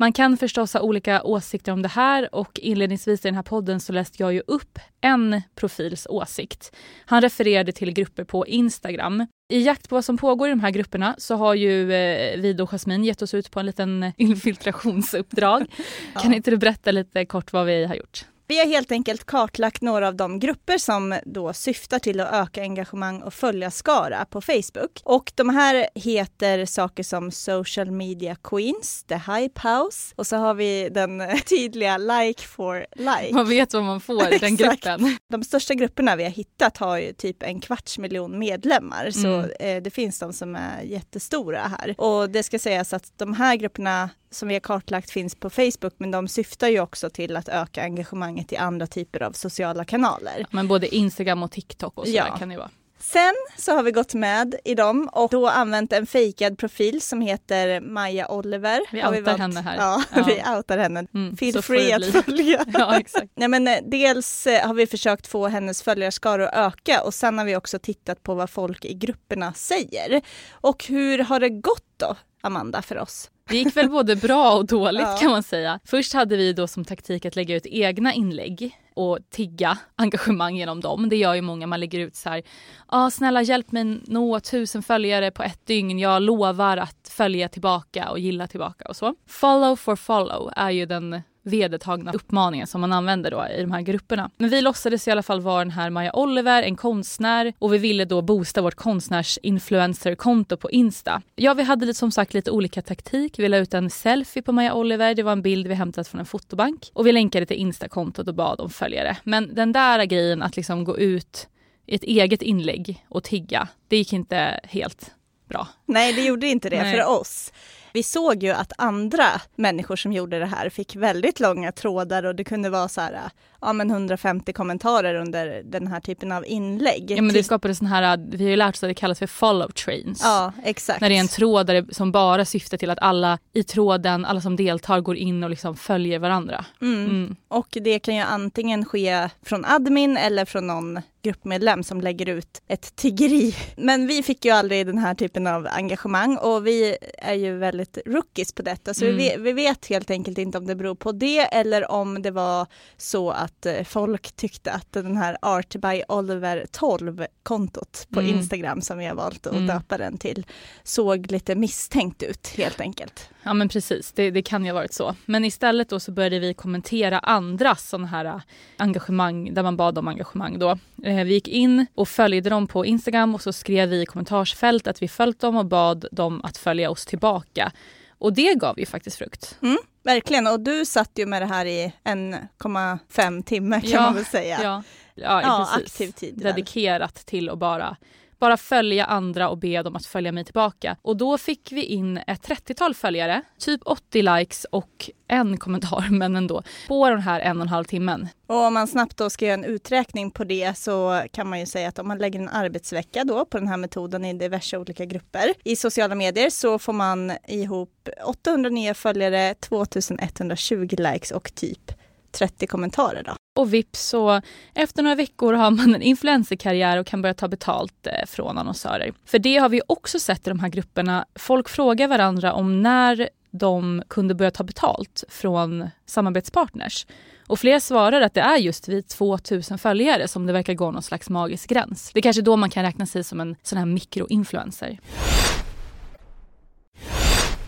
Man 0.00 0.12
kan 0.12 0.36
förstås 0.36 0.74
ha 0.74 0.80
olika 0.80 1.22
åsikter 1.22 1.72
om 1.72 1.82
det 1.82 1.88
här 1.88 2.34
och 2.34 2.60
inledningsvis 2.62 3.24
i 3.24 3.28
den 3.28 3.34
här 3.34 3.42
podden 3.42 3.80
så 3.80 3.92
läste 3.92 4.22
jag 4.22 4.32
ju 4.32 4.42
upp 4.46 4.78
en 5.00 5.42
profils 5.54 6.06
åsikt. 6.10 6.76
Han 7.06 7.20
refererade 7.20 7.72
till 7.72 7.92
grupper 7.92 8.24
på 8.24 8.46
Instagram. 8.46 9.26
I 9.52 9.62
jakt 9.62 9.88
på 9.88 9.94
vad 9.94 10.04
som 10.04 10.16
pågår 10.16 10.48
i 10.48 10.50
de 10.50 10.60
här 10.60 10.70
grupperna 10.70 11.14
så 11.18 11.34
har 11.36 11.54
ju 11.54 11.92
eh, 11.92 12.40
vi 12.40 12.56
och 12.60 12.70
Jasmin 12.70 13.04
gett 13.04 13.22
oss 13.22 13.34
ut 13.34 13.50
på 13.50 13.60
en 13.60 13.66
liten 13.66 14.12
infiltrationsuppdrag. 14.16 15.66
Ja. 16.14 16.20
Kan 16.20 16.34
inte 16.34 16.50
du 16.50 16.56
berätta 16.56 16.90
lite 16.90 17.24
kort 17.24 17.52
vad 17.52 17.66
vi 17.66 17.84
har 17.84 17.94
gjort? 17.94 18.24
Vi 18.50 18.58
har 18.58 18.66
helt 18.66 18.92
enkelt 18.92 19.24
kartlagt 19.26 19.82
några 19.82 20.08
av 20.08 20.14
de 20.16 20.38
grupper 20.40 20.78
som 20.78 21.18
då 21.26 21.52
syftar 21.52 21.98
till 21.98 22.20
att 22.20 22.32
öka 22.32 22.62
engagemang 22.62 23.22
och 23.22 23.34
följarskara 23.34 24.24
på 24.24 24.40
Facebook. 24.40 25.00
Och 25.04 25.32
de 25.34 25.48
här 25.48 25.88
heter 25.94 26.64
saker 26.66 27.02
som 27.02 27.30
Social 27.30 27.90
Media 27.90 28.36
Queens, 28.44 29.04
The 29.04 29.14
Hype 29.14 29.68
House 29.68 30.14
och 30.16 30.26
så 30.26 30.36
har 30.36 30.54
vi 30.54 30.88
den 30.88 31.22
tydliga 31.48 31.98
Like 31.98 32.42
for 32.42 32.86
Like. 32.96 33.34
Man 33.34 33.48
vet 33.48 33.74
vad 33.74 33.84
man 33.84 34.00
får 34.00 34.34
i 34.34 34.38
den 34.40 34.56
gruppen. 34.56 35.16
De 35.30 35.44
största 35.44 35.74
grupperna 35.74 36.16
vi 36.16 36.22
har 36.24 36.30
hittat 36.30 36.76
har 36.76 36.98
ju 36.98 37.12
typ 37.12 37.42
en 37.42 37.60
kvarts 37.60 37.98
miljon 37.98 38.38
medlemmar 38.38 39.10
så 39.10 39.28
Mm. 39.28 39.50
eh, 39.60 39.82
det 39.82 39.90
finns 39.90 40.18
de 40.18 40.32
som 40.32 40.56
är 40.56 40.82
jättestora 40.82 41.60
här. 41.60 41.94
Och 42.00 42.30
det 42.30 42.42
ska 42.42 42.58
sägas 42.58 42.92
att 42.92 43.12
de 43.16 43.34
här 43.34 43.56
grupperna 43.56 44.10
som 44.30 44.48
vi 44.48 44.54
har 44.54 44.60
kartlagt 44.60 45.10
finns 45.10 45.34
på 45.34 45.50
Facebook 45.50 45.94
men 45.96 46.10
de 46.10 46.28
syftar 46.28 46.68
ju 46.68 46.80
också 46.80 47.10
till 47.10 47.36
att 47.36 47.48
öka 47.48 47.82
engagemanget 47.82 48.52
i 48.52 48.56
andra 48.56 48.86
typer 48.86 49.22
av 49.22 49.32
sociala 49.32 49.84
kanaler. 49.84 50.46
Men 50.50 50.68
både 50.68 50.94
Instagram 50.94 51.42
och 51.42 51.50
TikTok 51.50 51.98
och 51.98 52.06
så 52.06 52.12
Ja. 52.12 52.36
kan 52.38 52.48
det 52.48 52.56
vara. 52.56 52.70
Sen 53.00 53.34
så 53.58 53.72
har 53.72 53.82
vi 53.82 53.90
gått 53.90 54.14
med 54.14 54.54
i 54.64 54.74
dem 54.74 55.08
och 55.12 55.30
då 55.30 55.48
använt 55.48 55.92
en 55.92 56.06
fejkad 56.06 56.58
profil 56.58 57.00
som 57.02 57.20
heter 57.20 57.80
Maja 57.80 58.28
Oliver. 58.30 58.80
Vi 58.92 59.04
outar 59.04 59.38
henne 59.38 59.60
här. 59.60 59.76
Ja, 59.76 60.02
Ja. 60.14 60.22
vi 60.26 60.56
outar 60.56 60.78
henne. 60.78 61.06
Mm, 61.14 61.36
Feel 61.36 61.62
free 61.62 61.92
att 61.92 62.04
följa. 62.24 62.64
Ja, 62.72 62.98
exakt. 63.00 63.28
Nej, 63.36 63.48
men 63.48 63.68
eh, 63.68 63.78
dels 63.86 64.46
eh, 64.46 64.66
har 64.66 64.74
vi 64.74 64.86
försökt 64.86 65.26
få 65.26 65.48
hennes 65.48 65.82
följarskara 65.82 66.48
att 66.48 66.72
öka 66.74 67.02
och 67.02 67.14
sen 67.14 67.38
har 67.38 67.44
vi 67.44 67.56
också 67.56 67.78
tittat 67.78 68.22
på 68.22 68.34
vad 68.34 68.50
folk 68.50 68.84
i 68.84 68.94
grupperna 68.94 69.52
säger. 69.54 70.20
Och 70.50 70.84
hur 70.84 71.18
har 71.18 71.40
det 71.40 71.48
gått 71.48 71.84
då, 71.96 72.16
Amanda, 72.40 72.82
för 72.82 72.98
oss? 72.98 73.30
Det 73.48 73.56
gick 73.56 73.76
väl 73.76 73.88
både 73.90 74.16
bra 74.16 74.52
och 74.56 74.66
dåligt 74.66 75.02
Ja. 75.02 75.16
kan 75.20 75.30
man 75.30 75.42
säga. 75.42 75.80
Först 75.84 76.12
hade 76.12 76.36
vi 76.36 76.52
då 76.52 76.66
som 76.66 76.84
taktik 76.84 77.26
att 77.26 77.36
lägga 77.36 77.56
ut 77.56 77.66
egna 77.66 78.14
inlägg 78.14 78.76
och 78.94 79.18
tigga 79.30 79.78
engagemang 79.96 80.56
genom 80.56 80.80
dem. 80.80 81.08
Det 81.08 81.16
gör 81.16 81.34
ju 81.34 81.40
många, 81.42 81.66
man 81.66 81.80
lägger 81.80 81.98
ut 82.00 82.16
så 82.16 82.28
här, 82.28 82.42
ah, 82.86 83.10
snälla 83.10 83.42
hjälp 83.42 83.72
mig 83.72 83.84
nå 84.06 84.40
tusen 84.40 84.82
följare 84.82 85.30
på 85.30 85.42
ett 85.42 85.66
dygn, 85.66 85.98
jag 85.98 86.22
lovar 86.22 86.76
att 86.76 87.08
följa 87.10 87.48
tillbaka 87.48 88.10
och 88.10 88.18
gilla 88.18 88.46
tillbaka 88.46 88.88
och 88.88 88.96
så. 88.96 89.14
Follow 89.26 89.76
for 89.76 89.96
follow 89.96 90.52
är 90.56 90.70
ju 90.70 90.86
den 90.86 91.20
vedertagna 91.48 92.12
uppmaningen 92.12 92.66
som 92.66 92.80
man 92.80 92.92
använder 92.92 93.30
då 93.30 93.46
i 93.58 93.60
de 93.60 93.72
här 93.72 93.80
grupperna. 93.80 94.30
Men 94.36 94.50
vi 94.50 94.60
låtsades 94.60 95.08
i 95.08 95.10
alla 95.10 95.22
fall 95.22 95.40
vara 95.40 95.58
den 95.58 95.70
här 95.70 95.90
Maja 95.90 96.12
Oliver, 96.12 96.62
en 96.62 96.76
konstnär 96.76 97.52
och 97.58 97.74
vi 97.74 97.78
ville 97.78 98.04
då 98.04 98.22
boosta 98.22 98.62
vårt 98.62 98.74
konstnärsinfluencer-konto 98.74 100.56
på 100.56 100.70
Insta. 100.70 101.22
Ja, 101.36 101.54
vi 101.54 101.62
hade 101.62 101.94
som 101.94 102.10
sagt 102.10 102.34
lite 102.34 102.50
olika 102.50 102.82
taktik. 102.82 103.38
Vi 103.38 103.48
la 103.48 103.56
ut 103.56 103.74
en 103.74 103.90
selfie 103.90 104.42
på 104.42 104.52
Maja 104.52 104.74
Oliver, 104.74 105.14
det 105.14 105.22
var 105.22 105.32
en 105.32 105.42
bild 105.42 105.66
vi 105.66 105.74
hämtat 105.74 106.08
från 106.08 106.20
en 106.20 106.26
fotobank 106.26 106.90
och 106.92 107.06
vi 107.06 107.12
länkade 107.12 107.46
till 107.46 107.56
Insta-kontot 107.56 108.28
och 108.28 108.34
bad 108.34 108.60
om 108.60 108.70
följare. 108.70 109.16
Men 109.24 109.54
den 109.54 109.72
där 109.72 110.04
grejen 110.04 110.42
att 110.42 110.56
liksom 110.56 110.84
gå 110.84 110.98
ut 110.98 111.48
i 111.86 111.94
ett 111.94 112.02
eget 112.02 112.42
inlägg 112.42 113.04
och 113.08 113.24
tigga, 113.24 113.68
det 113.88 113.96
gick 113.96 114.12
inte 114.12 114.60
helt 114.64 115.10
bra. 115.48 115.68
Nej, 115.86 116.12
det 116.12 116.24
gjorde 116.24 116.46
inte 116.46 116.68
det 116.68 116.82
Nej. 116.82 116.96
för 116.96 117.06
oss. 117.20 117.52
Vi 117.98 118.02
såg 118.02 118.42
ju 118.42 118.50
att 118.50 118.72
andra 118.78 119.24
människor 119.56 119.96
som 119.96 120.12
gjorde 120.12 120.38
det 120.38 120.46
här 120.46 120.68
fick 120.68 120.96
väldigt 120.96 121.40
långa 121.40 121.72
trådar 121.72 122.24
och 122.24 122.34
det 122.34 122.44
kunde 122.44 122.70
vara 122.70 122.88
så 122.88 123.00
här, 123.00 123.20
ja 123.60 123.72
men 123.72 123.90
150 123.90 124.52
kommentarer 124.52 125.14
under 125.14 125.62
den 125.64 125.86
här 125.86 126.00
typen 126.00 126.32
av 126.32 126.46
inlägg. 126.46 127.10
Ja, 127.10 127.22
men 127.22 127.34
det 127.34 127.42
skapade 127.42 127.74
sån 127.74 127.86
här, 127.86 128.16
vi 128.30 128.44
har 128.44 128.50
ju 128.50 128.56
lärt 128.56 128.74
oss 128.74 128.82
att 128.82 128.90
det 128.90 128.94
kallas 128.94 129.18
för 129.18 129.26
follow 129.26 129.68
trains. 129.70 130.20
ja 130.24 130.52
exakt. 130.64 131.00
När 131.00 131.08
det 131.08 131.16
är 131.16 131.20
en 131.20 131.28
tråd 131.28 131.66
där 131.66 131.82
det, 131.82 131.94
som 131.94 132.12
bara 132.12 132.44
syftar 132.44 132.78
till 132.78 132.90
att 132.90 132.98
alla 132.98 133.38
i 133.52 133.62
tråden, 133.62 134.24
alla 134.24 134.40
som 134.40 134.56
deltar 134.56 135.00
går 135.00 135.16
in 135.16 135.44
och 135.44 135.50
liksom 135.50 135.76
följer 135.76 136.18
varandra. 136.18 136.64
Mm. 136.80 137.04
Mm. 137.04 137.36
Och 137.48 137.68
det 137.70 137.98
kan 137.98 138.16
ju 138.16 138.22
antingen 138.22 138.84
ske 138.84 139.28
från 139.42 139.64
admin 139.64 140.16
eller 140.16 140.44
från 140.44 140.66
någon 140.66 141.00
gruppmedlem 141.22 141.82
som 141.82 142.00
lägger 142.00 142.28
ut 142.28 142.62
ett 142.68 142.96
tiggeri. 142.96 143.54
Men 143.76 144.06
vi 144.06 144.22
fick 144.22 144.44
ju 144.44 144.50
aldrig 144.50 144.86
den 144.86 144.98
här 144.98 145.14
typen 145.14 145.46
av 145.46 145.66
engagemang 145.70 146.36
och 146.36 146.66
vi 146.66 146.96
är 147.18 147.34
ju 147.34 147.56
väldigt 147.56 147.98
rookies 148.06 148.52
på 148.52 148.62
detta 148.62 148.94
så 148.94 149.04
Mm. 149.04 149.16
vi, 149.16 149.34
vi 149.38 149.52
vet 149.52 149.86
helt 149.86 150.10
enkelt 150.10 150.38
inte 150.38 150.58
om 150.58 150.66
det 150.66 150.74
beror 150.74 150.94
på 150.94 151.12
det 151.12 151.40
eller 151.40 151.90
om 151.90 152.22
det 152.22 152.30
var 152.30 152.66
så 152.96 153.30
att 153.30 153.47
eh, 153.66 153.84
folk 153.84 154.32
tyckte 154.32 154.72
att 154.72 154.92
den 154.92 155.16
här 155.16 155.36
Art 155.42 155.76
by 155.76 156.02
Oliver 156.08 156.66
12 156.72 157.26
kontot 157.42 158.06
på 158.10 158.20
Mm. 158.20 158.34
Instagram 158.34 158.80
som 158.80 158.98
vi 158.98 159.06
har 159.06 159.14
valt 159.14 159.46
att 159.46 159.52
Mm. 159.52 159.66
döpa 159.66 159.98
den 159.98 160.18
till 160.18 160.46
såg 160.82 161.30
lite 161.30 161.54
misstänkt 161.54 162.22
ut 162.22 162.48
helt 162.56 162.80
enkelt. 162.80 163.30
Ja 163.42 163.54
men 163.54 163.68
precis, 163.68 164.12
det, 164.12 164.30
det 164.30 164.42
kan 164.42 164.64
ju 164.64 164.70
ha 164.70 164.74
varit 164.74 164.92
så. 164.94 165.14
Men 165.26 165.44
istället 165.44 165.88
då 165.88 166.00
så 166.00 166.12
började 166.12 166.38
vi 166.38 166.54
kommentera 166.54 167.18
andras 167.18 167.88
sådana 167.88 168.06
här 168.06 168.24
äh, 168.24 168.40
engagemang, 168.76 169.54
där 169.54 169.62
man 169.62 169.76
bad 169.76 169.98
om 169.98 170.08
engagemang 170.08 170.58
då. 170.58 170.70
Eh, 171.04 171.24
vi 171.24 171.32
gick 171.34 171.48
in 171.48 171.86
och 171.94 172.08
följde 172.08 172.50
dem 172.50 172.66
på 172.66 172.86
Instagram 172.86 173.34
och 173.34 173.42
så 173.42 173.52
skrev 173.52 173.88
vi 173.88 174.02
i 174.02 174.06
kommentarsfält 174.06 174.86
att 174.86 175.02
vi 175.02 175.08
följt 175.08 175.40
dem 175.40 175.56
och 175.56 175.66
bad 175.66 176.06
dem 176.12 176.40
att 176.44 176.56
följa 176.56 176.90
oss 176.90 177.06
tillbaka. 177.06 177.72
Och 178.18 178.32
det 178.32 178.54
gav 178.54 178.78
ju 178.78 178.86
faktiskt 178.86 179.16
frukt. 179.18 179.58
Verkligen, 180.02 180.46
och 180.46 180.60
du 180.60 180.84
satt 180.84 181.10
ju 181.14 181.26
med 181.26 181.42
det 181.42 181.46
här 181.46 181.66
i 181.66 181.92
1,5 182.04 183.42
timme 183.42 183.80
kan 183.80 183.90
Ja, 183.90 184.00
man 184.00 184.14
väl 184.14 184.24
säga. 184.24 184.58
Ja, 184.62 184.82
ja, 185.14 185.42
Ja, 185.42 185.68
aktiv 185.76 186.10
tid. 186.12 186.34
Dedikerat 186.38 187.14
till 187.14 187.50
att 187.50 187.58
bara, 187.58 187.96
bara 188.38 188.56
följa 188.56 189.04
andra 189.04 189.48
och 189.48 189.58
be 189.58 189.82
dem 189.82 189.96
att 189.96 190.06
följa 190.06 190.32
mig 190.32 190.44
tillbaka. 190.44 190.96
Och 191.02 191.16
då 191.16 191.38
fick 191.38 191.72
vi 191.72 191.82
in 191.82 192.16
ett 192.26 192.48
30-tal 192.48 192.94
följare, 192.94 193.42
typ 193.58 193.80
80 193.84 194.22
likes 194.22 194.64
och 194.64 195.10
en 195.28 195.58
kommentar, 195.58 196.08
men 196.10 196.36
ändå, 196.36 196.62
på 196.88 197.10
den 197.10 197.20
här 197.20 197.40
en 197.40 197.56
och 197.56 197.62
en 197.62 197.68
halv 197.68 197.84
timmen. 197.84 198.28
Och 198.46 198.56
om 198.56 198.74
man 198.74 198.88
snabbt 198.88 199.16
då 199.16 199.30
ska 199.30 199.44
göra 199.44 199.54
en 199.54 199.64
uträkning 199.64 200.30
på 200.30 200.44
det 200.44 200.78
så 200.78 201.22
kan 201.32 201.48
man 201.48 201.60
ju 201.60 201.66
säga 201.66 201.88
att 201.88 201.98
om 201.98 202.08
man 202.08 202.18
lägger 202.18 202.40
en 202.40 202.48
arbetsvecka 202.48 203.24
då 203.24 203.44
på 203.44 203.58
den 203.58 203.68
här 203.68 203.76
metoden 203.76 204.24
i 204.24 204.32
diverse 204.32 204.78
olika 204.78 205.04
grupper 205.04 205.54
i 205.64 205.76
sociala 205.76 206.14
medier 206.14 206.50
så 206.50 206.78
får 206.78 206.92
man 206.92 207.32
ihop 207.48 208.08
800 208.24 208.70
nya 208.70 208.94
följare, 208.94 209.54
2120 209.54 210.94
likes 210.98 211.30
och 211.30 211.54
typ 211.54 211.92
30 212.32 212.66
kommentarer 212.66 213.22
då. 213.22 213.32
Och 213.58 213.74
vips 213.74 214.08
så 214.08 214.40
efter 214.74 215.02
några 215.02 215.16
veckor 215.16 215.52
har 215.52 215.70
man 215.70 215.94
en 215.94 216.02
influencerkarriär 216.02 216.98
och 216.98 217.06
kan 217.06 217.22
börja 217.22 217.34
ta 217.34 217.48
betalt 217.48 218.06
eh, 218.06 218.26
från 218.26 218.58
annonsörer. 218.58 219.12
För 219.24 219.38
det 219.38 219.56
har 219.56 219.68
vi 219.68 219.80
också 219.86 220.18
sett 220.18 220.46
i 220.46 220.50
de 220.50 220.60
här 220.60 220.68
grupperna. 220.68 221.24
Folk 221.34 221.68
frågar 221.68 222.08
varandra 222.08 222.52
om 222.52 222.82
när 222.82 223.28
de 223.50 224.02
kunde 224.08 224.34
börja 224.34 224.50
ta 224.50 224.64
betalt 224.64 225.24
från 225.28 225.88
samarbetspartners. 226.06 227.06
Och 227.46 227.58
flera 227.58 227.80
svarar 227.80 228.20
att 228.20 228.34
det 228.34 228.40
är 228.40 228.56
just 228.56 228.88
vid 228.88 229.08
2000 229.08 229.78
följare 229.78 230.28
som 230.28 230.46
det 230.46 230.52
verkar 230.52 230.74
gå 230.74 230.90
någon 230.90 231.02
slags 231.02 231.30
magisk 231.30 231.68
gräns. 231.68 232.10
Det 232.12 232.20
är 232.20 232.22
kanske 232.22 232.42
då 232.42 232.56
man 232.56 232.70
kan 232.70 232.82
räkna 232.82 233.06
sig 233.06 233.24
som 233.24 233.40
en 233.40 233.56
sån 233.62 233.78
här 233.78 233.86
mikroinfluencer. 233.86 234.98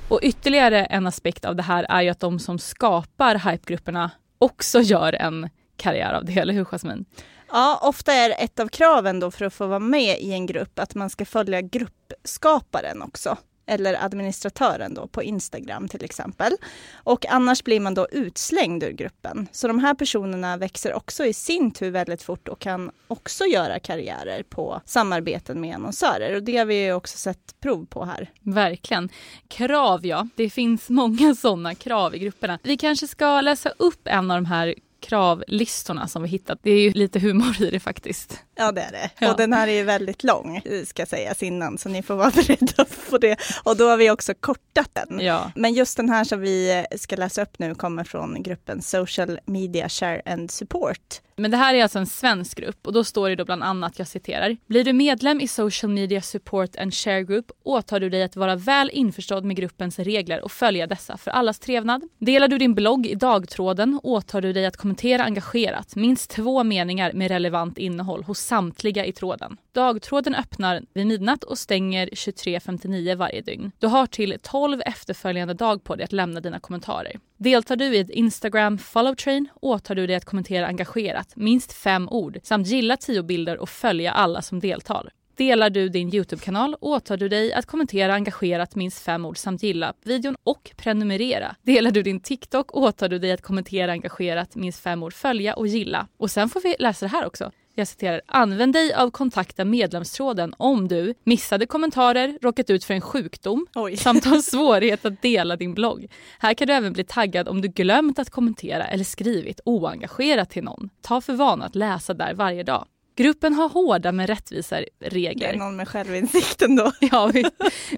Och 0.08 0.20
ytterligare 0.22 0.84
en 0.84 1.06
aspekt 1.06 1.44
av 1.44 1.56
det 1.56 1.62
här 1.62 1.86
är 1.88 2.02
ju 2.02 2.08
att 2.08 2.20
de 2.20 2.38
som 2.38 2.58
skapar 2.58 3.50
hypegrupperna 3.50 4.10
också 4.40 4.80
gör 4.80 5.12
en 5.12 5.50
karriär 5.76 6.12
av 6.12 6.24
det, 6.24 6.38
eller 6.38 6.54
hur 6.54 6.64
Jasmin? 6.64 7.04
Ja, 7.52 7.80
ofta 7.82 8.12
är 8.12 8.44
ett 8.44 8.60
av 8.60 8.68
kraven 8.68 9.20
då 9.20 9.30
för 9.30 9.44
att 9.44 9.54
få 9.54 9.66
vara 9.66 9.78
med 9.78 10.20
i 10.20 10.32
en 10.32 10.46
grupp 10.46 10.78
att 10.78 10.94
man 10.94 11.10
ska 11.10 11.24
följa 11.24 11.60
gruppskaparen 11.60 13.02
också 13.02 13.36
eller 13.70 14.04
administratören 14.04 14.94
då 14.94 15.06
på 15.06 15.22
Instagram 15.22 15.88
till 15.88 16.04
exempel. 16.04 16.52
Och 16.94 17.26
annars 17.26 17.64
blir 17.64 17.80
man 17.80 17.94
då 17.94 18.08
utslängd 18.12 18.82
ur 18.82 18.90
gruppen. 18.90 19.48
Så 19.52 19.68
de 19.68 19.78
här 19.78 19.94
personerna 19.94 20.56
växer 20.56 20.94
också 20.94 21.24
i 21.24 21.32
sin 21.32 21.70
tur 21.70 21.90
väldigt 21.90 22.22
fort 22.22 22.48
och 22.48 22.58
kan 22.58 22.90
också 23.08 23.44
göra 23.44 23.78
karriärer 23.78 24.42
på 24.42 24.80
samarbeten 24.84 25.60
med 25.60 25.74
annonsörer. 25.74 26.36
Och 26.36 26.42
det 26.42 26.56
har 26.56 26.64
vi 26.64 26.92
också 26.92 27.18
sett 27.18 27.60
prov 27.60 27.86
på 27.86 28.04
här. 28.04 28.30
Verkligen. 28.40 29.08
Krav 29.48 30.06
ja, 30.06 30.28
det 30.34 30.50
finns 30.50 30.88
många 30.88 31.34
sådana 31.40 31.74
krav 31.74 32.14
i 32.14 32.18
grupperna. 32.18 32.58
Vi 32.62 32.76
kanske 32.76 33.06
ska 33.06 33.40
läsa 33.40 33.68
upp 33.68 34.00
en 34.04 34.30
av 34.30 34.36
de 34.36 34.44
här 34.44 34.74
kravlistorna 35.00 36.08
som 36.08 36.22
vi 36.22 36.28
hittat. 36.28 36.58
Det 36.62 36.70
är 36.70 36.80
ju 36.80 36.92
lite 36.92 37.18
humor 37.18 37.62
i 37.62 37.70
det 37.70 37.80
faktiskt. 37.80 38.44
Ja 38.60 38.72
det 38.72 38.80
är 38.80 38.92
det. 38.92 39.10
Ja. 39.18 39.30
Och 39.30 39.36
den 39.36 39.52
här 39.52 39.68
är 39.68 39.72
ju 39.72 39.82
väldigt 39.82 40.24
lång 40.24 40.60
ska 40.84 41.06
sägas 41.06 41.42
innan 41.42 41.78
så 41.78 41.88
ni 41.88 42.02
får 42.02 42.14
vara 42.14 42.30
beredda 42.34 42.84
på 43.10 43.18
det. 43.18 43.36
Och 43.62 43.76
då 43.76 43.88
har 43.88 43.96
vi 43.96 44.10
också 44.10 44.34
kortat 44.34 44.90
den. 44.92 45.20
Ja. 45.20 45.52
Men 45.54 45.74
just 45.74 45.96
den 45.96 46.08
här 46.08 46.24
som 46.24 46.40
vi 46.40 46.84
ska 46.96 47.16
läsa 47.16 47.42
upp 47.42 47.58
nu 47.58 47.74
kommer 47.74 48.04
från 48.04 48.42
gruppen 48.42 48.82
Social 48.82 49.38
Media 49.44 49.88
Share 49.88 50.22
and 50.24 50.50
Support 50.50 51.20
men 51.40 51.50
det 51.50 51.56
här 51.56 51.74
är 51.74 51.82
alltså 51.82 51.98
en 51.98 52.06
svensk 52.06 52.58
grupp 52.58 52.86
och 52.86 52.92
då 52.92 53.04
står 53.04 53.28
det 53.28 53.36
då 53.36 53.44
bland 53.44 53.62
annat, 53.62 53.98
jag 53.98 54.08
citerar. 54.08 54.56
Blir 54.66 54.84
du 54.84 54.92
medlem 54.92 55.40
i 55.40 55.48
Social 55.48 55.92
Media 55.92 56.22
Support 56.22 56.76
and 56.76 56.94
Share 56.94 57.22
Group 57.22 57.50
åtar 57.64 58.00
du 58.00 58.10
dig 58.10 58.22
att 58.22 58.36
vara 58.36 58.56
väl 58.56 58.90
införstådd 58.92 59.44
med 59.44 59.56
gruppens 59.56 59.98
regler 59.98 60.44
och 60.44 60.52
följa 60.52 60.86
dessa 60.86 61.16
för 61.16 61.30
allas 61.30 61.58
trevnad. 61.58 62.02
Delar 62.18 62.48
du 62.48 62.58
din 62.58 62.74
blogg 62.74 63.06
i 63.06 63.14
dagtråden 63.14 64.00
åtar 64.02 64.40
du 64.40 64.52
dig 64.52 64.66
att 64.66 64.76
kommentera 64.76 65.24
engagerat 65.24 65.96
minst 65.96 66.30
två 66.30 66.64
meningar 66.64 67.12
med 67.12 67.30
relevant 67.30 67.78
innehåll 67.78 68.24
hos 68.24 68.38
samtliga 68.50 69.04
i 69.04 69.12
tråden. 69.12 69.56
Dagtråden 69.72 70.34
öppnar 70.34 70.82
vid 70.94 71.06
midnatt 71.06 71.44
och 71.44 71.58
stänger 71.58 72.06
23.59 72.06 73.16
varje 73.16 73.40
dygn. 73.40 73.72
Du 73.78 73.86
har 73.86 74.06
till 74.06 74.36
12 74.42 74.82
efterföljande 74.86 75.54
dag 75.54 75.84
på 75.84 75.96
dig 75.96 76.04
att 76.04 76.12
lämna 76.12 76.40
dina 76.40 76.60
kommentarer. 76.60 77.18
Deltar 77.36 77.76
du 77.76 77.96
i 77.96 77.98
ett 77.98 78.10
Instagram 78.10 78.78
follow 78.78 79.14
train 79.14 79.48
åtar 79.60 79.94
du 79.94 80.06
dig 80.06 80.16
att 80.16 80.24
kommentera 80.24 80.66
engagerat, 80.66 81.32
minst 81.36 81.72
fem 81.72 82.08
ord, 82.08 82.38
samt 82.42 82.66
gilla 82.66 82.96
tio 82.96 83.22
bilder 83.22 83.58
och 83.58 83.68
följa 83.68 84.12
alla 84.12 84.42
som 84.42 84.60
deltar. 84.60 85.10
Delar 85.36 85.70
du 85.70 85.88
din 85.88 86.14
Youtube-kanal 86.14 86.76
åtar 86.80 87.16
du 87.16 87.28
dig 87.28 87.52
att 87.52 87.66
kommentera 87.66 88.14
engagerat 88.14 88.74
minst 88.74 88.98
fem 88.98 89.24
ord 89.24 89.38
samt 89.38 89.62
gilla 89.62 89.94
videon 90.04 90.36
och 90.44 90.70
prenumerera. 90.76 91.56
Delar 91.62 91.90
du 91.90 92.02
din 92.02 92.20
TikTok 92.20 92.76
åtar 92.76 93.08
du 93.08 93.18
dig 93.18 93.32
att 93.32 93.42
kommentera 93.42 93.92
engagerat 93.92 94.56
minst 94.56 94.80
fem 94.80 95.02
ord, 95.02 95.12
följa 95.12 95.54
och 95.54 95.66
gilla. 95.66 96.06
Och 96.16 96.30
sen 96.30 96.48
får 96.48 96.60
vi 96.60 96.76
läsa 96.78 97.06
det 97.06 97.12
här 97.12 97.26
också 97.26 97.50
jag 97.80 97.88
citerar, 97.88 98.20
använd 98.26 98.72
dig 98.72 98.94
av 98.94 99.10
kontakta 99.10 99.64
medlemstråden 99.64 100.54
om 100.56 100.88
du 100.88 101.14
missade 101.24 101.66
kommentarer, 101.66 102.38
råkat 102.42 102.70
ut 102.70 102.84
för 102.84 102.94
en 102.94 103.00
sjukdom 103.00 103.66
Oj. 103.74 103.96
samt 103.96 104.24
har 104.24 104.38
svårighet 104.42 105.04
att 105.04 105.22
dela 105.22 105.56
din 105.56 105.74
blogg. 105.74 106.06
Här 106.38 106.54
kan 106.54 106.66
du 106.66 106.72
även 106.72 106.92
bli 106.92 107.04
taggad 107.04 107.48
om 107.48 107.60
du 107.60 107.68
glömt 107.68 108.18
att 108.18 108.30
kommentera 108.30 108.86
eller 108.86 109.04
skrivit 109.04 109.60
oengagerat 109.64 110.50
till 110.50 110.64
någon. 110.64 110.90
Ta 111.00 111.20
för 111.20 111.32
vana 111.32 111.64
att 111.64 111.74
läsa 111.74 112.14
där 112.14 112.34
varje 112.34 112.62
dag. 112.62 112.86
Gruppen 113.22 113.54
har 113.54 113.68
hårda 113.68 114.12
men 114.12 114.26
rättvisa 114.26 114.80
regler. 115.00 115.48
Det 115.48 115.54
är 115.54 115.58
någon 115.58 115.76
med 115.76 115.88
självinsikt 115.88 116.62
ändå. 116.62 116.92
Ja, 117.00 117.26
vill, 117.26 117.48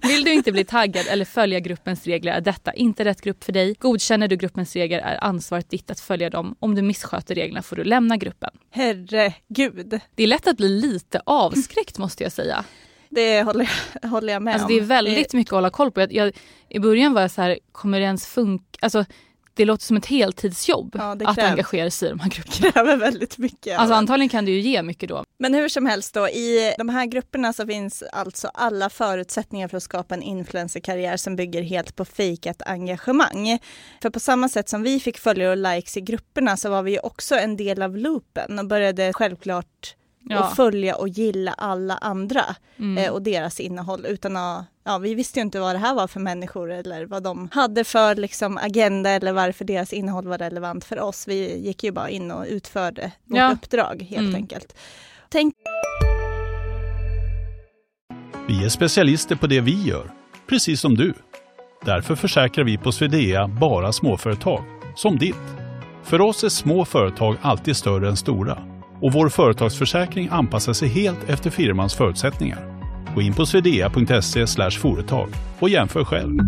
vill 0.02 0.24
du 0.24 0.32
inte 0.32 0.52
bli 0.52 0.64
taggad 0.64 1.06
eller 1.06 1.24
följa 1.24 1.60
gruppens 1.60 2.06
regler 2.06 2.32
är 2.32 2.40
detta 2.40 2.72
inte 2.72 3.04
rätt 3.04 3.20
grupp 3.20 3.44
för 3.44 3.52
dig. 3.52 3.74
Godkänner 3.78 4.28
du 4.28 4.36
gruppens 4.36 4.76
regler 4.76 4.98
är 4.98 5.24
ansvaret 5.24 5.70
ditt 5.70 5.90
att 5.90 6.00
följa 6.00 6.30
dem. 6.30 6.56
Om 6.58 6.74
du 6.74 6.82
missköter 6.82 7.34
reglerna 7.34 7.62
får 7.62 7.76
du 7.76 7.84
lämna 7.84 8.16
gruppen. 8.16 8.50
Herregud. 8.70 10.00
Det 10.14 10.22
är 10.22 10.26
lätt 10.26 10.46
att 10.46 10.56
bli 10.56 10.68
lite 10.68 11.20
avskräckt 11.26 11.98
måste 11.98 12.22
jag 12.22 12.32
säga. 12.32 12.64
Det 13.08 13.42
håller 13.42 13.70
jag, 14.02 14.08
håller 14.08 14.32
jag 14.32 14.42
med 14.42 14.54
alltså, 14.54 14.66
om. 14.66 14.72
Det 14.72 14.80
är 14.80 14.84
väldigt 14.84 15.32
mycket 15.32 15.52
att 15.52 15.56
hålla 15.56 15.70
koll 15.70 15.92
på. 15.92 16.00
Jag, 16.00 16.12
jag, 16.12 16.32
I 16.68 16.78
början 16.78 17.12
var 17.14 17.20
jag 17.20 17.30
så 17.30 17.42
här, 17.42 17.58
kommer 17.72 18.00
det 18.00 18.06
ens 18.06 18.26
funka? 18.26 18.78
Alltså, 18.80 19.04
det 19.54 19.64
låter 19.64 19.84
som 19.84 19.96
ett 19.96 20.06
heltidsjobb 20.06 20.96
ja, 20.98 21.16
att 21.24 21.38
engagera 21.38 21.90
sig 21.90 22.08
i 22.08 22.10
de 22.10 22.20
här 22.20 22.30
grupperna. 22.30 22.56
Det 22.60 22.72
kräver 22.72 22.96
väldigt 22.96 23.38
mycket. 23.38 23.78
Alltså 23.78 23.94
antagligen 23.94 24.28
kan 24.28 24.44
det 24.44 24.50
ju 24.50 24.60
ge 24.60 24.82
mycket 24.82 25.08
då. 25.08 25.24
Men 25.38 25.54
hur 25.54 25.68
som 25.68 25.86
helst 25.86 26.14
då, 26.14 26.28
i 26.28 26.74
de 26.78 26.88
här 26.88 27.06
grupperna 27.06 27.52
så 27.52 27.66
finns 27.66 28.02
alltså 28.02 28.48
alla 28.54 28.90
förutsättningar 28.90 29.68
för 29.68 29.76
att 29.76 29.82
skapa 29.82 30.14
en 30.14 30.22
influencerkarriär 30.22 31.16
som 31.16 31.36
bygger 31.36 31.62
helt 31.62 31.96
på 31.96 32.04
fejkat 32.04 32.62
engagemang. 32.66 33.58
För 34.02 34.10
på 34.10 34.20
samma 34.20 34.48
sätt 34.48 34.68
som 34.68 34.82
vi 34.82 35.00
fick 35.00 35.18
följare 35.18 35.50
och 35.50 35.74
likes 35.74 35.96
i 35.96 36.00
grupperna 36.00 36.56
så 36.56 36.70
var 36.70 36.82
vi 36.82 36.98
också 37.02 37.34
en 37.34 37.56
del 37.56 37.82
av 37.82 37.96
loopen 37.96 38.58
och 38.58 38.66
började 38.66 39.12
självklart 39.12 39.96
ja. 40.24 40.46
och 40.48 40.56
följa 40.56 40.96
och 40.96 41.08
gilla 41.08 41.52
alla 41.52 41.94
andra 41.94 42.44
mm. 42.76 43.04
eh, 43.04 43.10
och 43.10 43.22
deras 43.22 43.60
innehåll 43.60 44.06
utan 44.06 44.36
att 44.36 44.64
Ja, 44.84 44.98
vi 44.98 45.14
visste 45.14 45.38
ju 45.38 45.42
inte 45.42 45.60
vad 45.60 45.74
det 45.74 45.78
här 45.78 45.94
var 45.94 46.06
för 46.06 46.20
människor 46.20 46.70
eller 46.70 47.06
vad 47.06 47.22
de 47.22 47.48
hade 47.52 47.84
för 47.84 48.14
liksom, 48.14 48.58
agenda 48.58 49.10
eller 49.10 49.32
varför 49.32 49.64
deras 49.64 49.92
innehåll 49.92 50.28
var 50.28 50.38
relevant 50.38 50.84
för 50.84 51.00
oss. 51.00 51.28
Vi 51.28 51.66
gick 51.66 51.84
ju 51.84 51.90
bara 51.90 52.10
in 52.10 52.30
och 52.30 52.44
utförde 52.48 53.12
vårt 53.24 53.38
ja. 53.38 53.52
uppdrag 53.52 54.02
helt 54.02 54.20
mm. 54.20 54.34
enkelt. 54.34 54.76
Tänk... 55.28 55.54
Vi 58.48 58.64
är 58.64 58.68
specialister 58.68 59.36
på 59.36 59.46
det 59.46 59.60
vi 59.60 59.82
gör, 59.82 60.10
precis 60.48 60.80
som 60.80 60.94
du. 60.94 61.14
Därför 61.84 62.14
försäkrar 62.14 62.64
vi 62.64 62.78
på 62.78 62.92
Swedea 62.92 63.48
bara 63.48 63.92
småföretag, 63.92 64.64
som 64.96 65.18
ditt. 65.18 65.36
För 66.02 66.20
oss 66.20 66.44
är 66.44 66.48
små 66.48 66.84
företag 66.84 67.36
alltid 67.42 67.76
större 67.76 68.08
än 68.08 68.16
stora 68.16 68.71
och 69.02 69.12
vår 69.12 69.28
företagsförsäkring 69.28 70.28
anpassar 70.32 70.72
sig 70.72 70.88
helt 70.88 71.28
efter 71.28 71.50
firmans 71.50 71.94
förutsättningar. 71.94 72.82
Gå 73.14 73.22
in 73.22 73.34
på 73.34 73.46
swedea.se 73.46 74.46
företag 74.70 75.28
och 75.60 75.68
jämför 75.68 76.04
själv. 76.04 76.38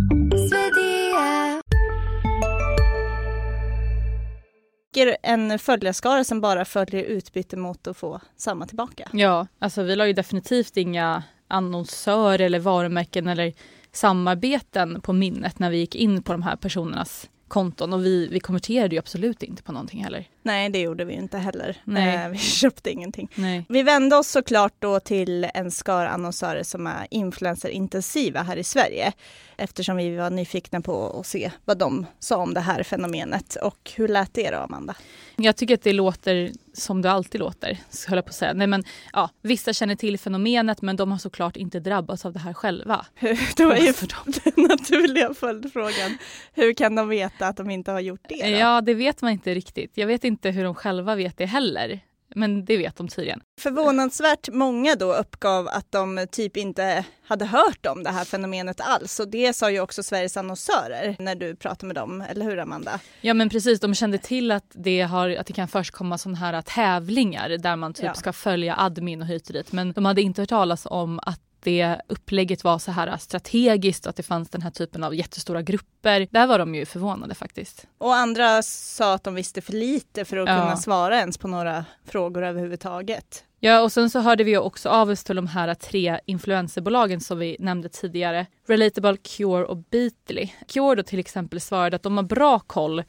en 5.23 5.59
följarskara 5.59 6.25
som 6.25 6.41
bara 6.41 6.65
följer 6.65 7.05
utbyte 7.05 7.57
mot 7.57 7.87
att 7.87 7.97
få 7.97 8.21
samma 8.37 8.67
tillbaka. 8.67 9.09
Ja, 9.13 9.47
alltså 9.59 9.83
vi 9.83 9.97
la 9.97 10.07
ju 10.07 10.13
definitivt 10.13 10.77
inga 10.77 11.23
annonsörer 11.49 12.41
eller 12.41 12.59
varumärken 12.59 13.29
eller 13.29 13.53
samarbeten 13.93 15.01
på 15.01 15.13
minnet 15.13 15.59
när 15.59 15.71
vi 15.71 15.77
gick 15.77 15.95
in 15.95 16.23
på 16.23 16.33
de 16.33 16.43
här 16.43 16.57
personernas 16.57 17.31
konton 17.49 17.93
och 17.93 18.05
vi, 18.05 18.29
vi 18.29 18.41
konverterade 18.41 18.95
ju 18.95 18.99
absolut 18.99 19.43
inte 19.43 19.63
på 19.63 19.73
någonting 19.73 20.05
heller. 20.05 20.29
Nej, 20.45 20.71
det 20.71 20.81
gjorde 20.81 21.05
vi 21.05 21.15
inte 21.15 21.39
heller. 21.39 21.77
Nej. 21.85 22.17
Eh, 22.17 22.29
vi 22.29 22.39
köpte 22.61 22.91
ingenting. 22.91 23.29
Nej. 23.35 23.65
Vi 23.69 23.83
vände 23.83 24.17
oss 24.17 24.29
såklart 24.29 24.75
då 24.79 25.01
till 25.01 25.47
en 25.55 25.71
skara 25.71 26.09
annonsörer 26.09 26.63
som 26.63 26.87
är 26.87 27.07
influencerintensiva 27.11 28.43
här 28.43 28.57
i 28.57 28.65
Sverige 28.65 29.13
eftersom 29.57 29.97
vi 29.97 30.17
var 30.17 30.31
nyfikna 30.31 30.81
på 30.81 31.21
att 31.21 31.27
se 31.27 31.51
vad 31.65 31.79
de 31.79 32.07
sa 32.19 32.37
om 32.37 32.55
det 32.55 32.61
här 32.61 32.83
fenomenet. 32.83 33.57
Och 33.57 33.93
hur 33.97 34.09
lät 34.09 34.35
det 34.35 34.51
då, 34.51 34.57
Amanda? 34.57 34.97
Jag 35.37 35.57
tycker 35.57 35.75
att 35.75 35.83
det 35.83 35.93
låter 35.93 36.53
som 36.75 37.03
det 37.03 37.11
alltid 37.11 37.41
låter, 37.41 37.79
höll 38.09 38.17
jag 38.17 38.25
på 38.25 38.29
att 38.29 38.35
säga. 38.35 38.53
Nej, 38.53 38.67
men, 38.67 38.85
ja, 39.13 39.31
vissa 39.43 39.73
känner 39.73 39.95
till 39.95 40.19
fenomenet 40.19 40.83
men 40.83 40.97
de 40.97 41.13
har 41.13 41.19
såklart 41.19 41.57
inte 41.57 41.81
drabbats 41.81 42.27
av 42.27 42.33
det 42.33 42.39
här 42.39 42.53
själva. 42.53 43.07
det 43.57 43.65
var 43.65 43.77
ju 43.77 43.93
den 44.45 44.65
naturliga 44.65 45.35
följdfrågan. 45.35 46.19
Hur 46.53 46.75
kan 46.75 46.95
de 46.95 47.09
veta 47.09 47.47
att 47.47 47.57
de 47.57 47.71
inte 47.71 47.91
har 47.91 48.01
gjort 48.01 48.21
det? 48.29 48.43
Då? 48.43 48.57
Ja, 48.57 48.81
det 48.81 48.95
vet 48.95 49.23
man 49.23 49.33
inte 49.33 49.55
riktigt. 49.55 49.91
Jag 49.95 50.07
vet 50.07 50.25
inte 50.25 50.34
hur 50.43 50.65
de 50.65 50.75
själva 50.75 51.15
vet 51.15 51.39
det 51.39 51.47
heller. 51.47 52.01
Men 52.35 52.65
det 52.65 52.77
vet 52.77 52.97
de 52.97 53.09
tydligen. 53.09 53.41
Förvånansvärt 53.61 54.49
många 54.53 54.95
då 54.95 55.15
uppgav 55.15 55.69
att 55.69 55.93
de 55.93 56.27
typ 56.31 56.57
inte 56.57 57.05
hade 57.27 57.45
hört 57.45 57.87
om 57.87 58.03
det 58.03 58.11
här 58.11 58.25
fenomenet 58.25 58.81
alls 58.81 59.21
och 59.21 59.29
det 59.29 59.57
sa 59.57 59.71
ju 59.71 59.81
också 59.81 60.03
Sveriges 60.03 60.37
annonsörer 60.37 61.17
när 61.19 61.35
du 61.35 61.57
pratade 61.57 61.87
med 61.87 61.97
dem, 61.97 62.25
eller 62.31 62.45
hur 62.45 62.59
Amanda? 62.59 63.01
Ja 63.21 63.35
men 63.35 63.49
precis, 63.49 63.81
de 63.81 63.95
kände 63.95 64.19
till 64.19 64.51
att 64.51 64.73
det, 64.75 65.01
har, 65.01 65.31
att 65.31 65.47
det 65.47 65.53
kan 65.53 65.69
förekomma 65.69 66.19
sådana 66.19 66.39
här 66.39 66.63
tävlingar 66.63 67.49
där 67.49 67.77
man 67.77 67.95
typ 67.95 68.05
ja. 68.05 68.15
ska 68.15 68.33
följa 68.33 68.77
admin 68.79 69.23
och 69.23 69.29
hit 69.29 69.47
och 69.47 69.53
dit 69.53 69.73
men 69.73 69.93
de 69.93 70.05
hade 70.05 70.23
inte 70.23 70.43
hört 70.43 70.49
talas 70.49 70.87
om 70.91 71.21
att 71.23 71.41
det 71.65 72.01
upplägget 72.09 72.65
var 72.65 72.79
så 72.79 72.91
här 72.91 73.17
strategiskt 73.17 74.07
och 74.07 74.11
att 74.11 74.17
det 74.17 74.23
fanns 74.23 74.51
den 74.51 74.63
här 74.63 74.71
typen 74.71 75.05
av 75.05 75.15
jättestora 75.15 75.63
grupper. 75.63 76.29
Där 76.31 76.47
var 76.47 76.59
de 76.59 76.75
ju 76.75 76.87
förvånade 76.87 77.35
faktiskt. 77.35 77.87
Och 77.99 78.15
andra 78.15 78.63
sa 78.63 79.15
att 79.15 79.25
de 79.25 79.35
visste 79.35 79.61
för 79.61 79.73
lite 79.73 80.25
för 80.25 80.37
att 80.37 80.49
ja. 80.49 80.61
kunna 80.61 80.77
svara 80.77 81.19
ens 81.19 81.39
på 81.39 81.49
några 81.49 81.85
frågor 82.05 82.45
överhuvudtaget. 82.45 83.45
Ja, 83.61 83.81
och 83.81 83.93
sen 83.93 84.11
så 84.11 84.21
hörde 84.21 84.45
vi 84.45 84.57
också 84.59 84.89
av 84.89 85.11
oss 85.11 85.25
till 85.25 85.37
de 85.37 85.47
här 85.47 85.75
tre 85.75 86.21
influencerbolagen 86.27 87.21
som 87.21 87.39
vi 87.39 87.57
nämnde 87.59 87.89
tidigare. 87.89 88.47
Relatable, 88.67 89.17
Cure 89.17 89.65
och 89.65 89.77
Beatly. 89.77 90.49
Cure 90.69 90.95
då 90.95 91.03
till 91.03 91.19
exempel 91.19 91.61
svarade 91.61 91.97
att 91.97 92.03
de 92.03 92.17
har 92.17 92.25
bra 92.25 92.59
koll 92.59 93.03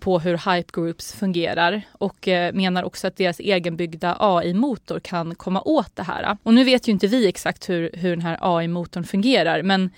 på 0.00 0.18
hur 0.18 0.54
hype 0.54 0.70
groups 0.72 1.12
fungerar 1.12 1.82
och 1.92 2.28
eh, 2.28 2.52
menar 2.52 2.82
också 2.82 3.06
att 3.06 3.16
deras 3.16 3.40
egenbyggda 3.40 4.16
AI-motor 4.20 5.00
kan 5.00 5.34
komma 5.34 5.62
åt 5.62 5.96
det 5.96 6.02
här. 6.02 6.36
Och 6.42 6.54
nu 6.54 6.64
vet 6.64 6.88
ju 6.88 6.92
inte 6.92 7.06
vi 7.06 7.28
exakt 7.28 7.68
hur, 7.68 7.90
hur 7.92 8.10
den 8.10 8.20
här 8.20 8.38
AI-motorn 8.40 9.04
fungerar 9.04 9.62
men 9.62 9.90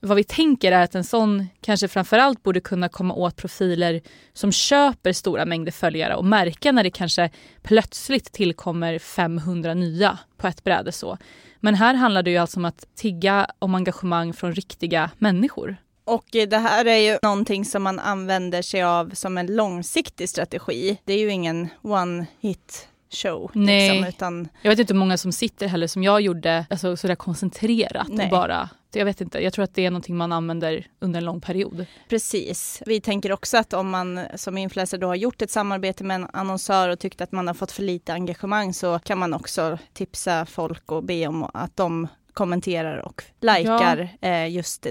vad 0.00 0.16
vi 0.16 0.24
tänker 0.24 0.72
är 0.72 0.82
att 0.82 0.94
en 0.94 1.04
sån 1.04 1.46
kanske 1.60 1.88
framförallt 1.88 2.42
borde 2.42 2.60
kunna 2.60 2.88
komma 2.88 3.14
åt 3.14 3.36
profiler 3.36 4.00
som 4.32 4.52
köper 4.52 5.12
stora 5.12 5.44
mängder 5.44 5.72
följare 5.72 6.14
och 6.16 6.24
märka 6.24 6.72
när 6.72 6.84
det 6.84 6.90
kanske 6.90 7.30
plötsligt 7.62 8.32
tillkommer 8.32 8.98
500 8.98 9.74
nya 9.74 10.18
på 10.36 10.46
ett 10.46 10.64
bräde 10.64 10.92
så. 10.92 11.18
Men 11.60 11.74
här 11.74 11.94
handlar 11.94 12.22
det 12.22 12.30
ju 12.30 12.36
alltså 12.36 12.60
om 12.60 12.64
att 12.64 12.86
tigga 12.94 13.46
om 13.58 13.74
engagemang 13.74 14.32
från 14.32 14.52
riktiga 14.52 15.10
människor. 15.18 15.76
Och 16.10 16.26
det 16.30 16.58
här 16.58 16.84
är 16.84 16.96
ju 16.96 17.18
någonting 17.22 17.64
som 17.64 17.82
man 17.82 17.98
använder 17.98 18.62
sig 18.62 18.82
av 18.82 19.10
som 19.14 19.38
en 19.38 19.46
långsiktig 19.46 20.28
strategi. 20.28 20.98
Det 21.04 21.12
är 21.12 21.18
ju 21.18 21.30
ingen 21.30 21.68
one 21.82 22.26
hit 22.40 22.88
show. 23.10 23.50
Nej. 23.54 23.90
Liksom, 23.90 24.08
utan... 24.08 24.48
Jag 24.62 24.70
vet 24.70 24.78
inte 24.78 24.92
hur 24.92 24.98
många 24.98 25.18
som 25.18 25.32
sitter 25.32 25.66
heller 25.66 25.86
som 25.86 26.02
jag 26.02 26.20
gjorde 26.20 26.66
alltså, 26.70 26.96
sådär 26.96 27.14
koncentrerat 27.14 28.08
Nej. 28.08 28.24
och 28.24 28.30
bara 28.30 28.68
jag 28.92 29.04
vet 29.04 29.20
inte, 29.20 29.40
jag 29.40 29.52
tror 29.52 29.62
att 29.62 29.74
det 29.74 29.86
är 29.86 29.90
någonting 29.90 30.16
man 30.16 30.32
använder 30.32 30.86
under 31.00 31.18
en 31.18 31.24
lång 31.24 31.40
period. 31.40 31.86
Precis. 32.08 32.82
Vi 32.86 33.00
tänker 33.00 33.32
också 33.32 33.58
att 33.58 33.72
om 33.72 33.90
man 33.90 34.20
som 34.36 34.58
influencer 34.58 34.98
då 34.98 35.06
har 35.06 35.14
gjort 35.14 35.42
ett 35.42 35.50
samarbete 35.50 36.04
med 36.04 36.14
en 36.14 36.26
annonsör 36.32 36.88
och 36.88 36.98
tyckt 36.98 37.20
att 37.20 37.32
man 37.32 37.46
har 37.46 37.54
fått 37.54 37.72
för 37.72 37.82
lite 37.82 38.12
engagemang 38.12 38.74
så 38.74 38.98
kan 38.98 39.18
man 39.18 39.34
också 39.34 39.78
tipsa 39.92 40.46
folk 40.46 40.92
och 40.92 41.04
be 41.04 41.26
om 41.26 41.50
att 41.54 41.76
de 41.76 42.08
kommenterar 42.32 42.98
och 42.98 43.22
likar 43.40 44.08
eh, 44.20 44.48
just 44.50 44.86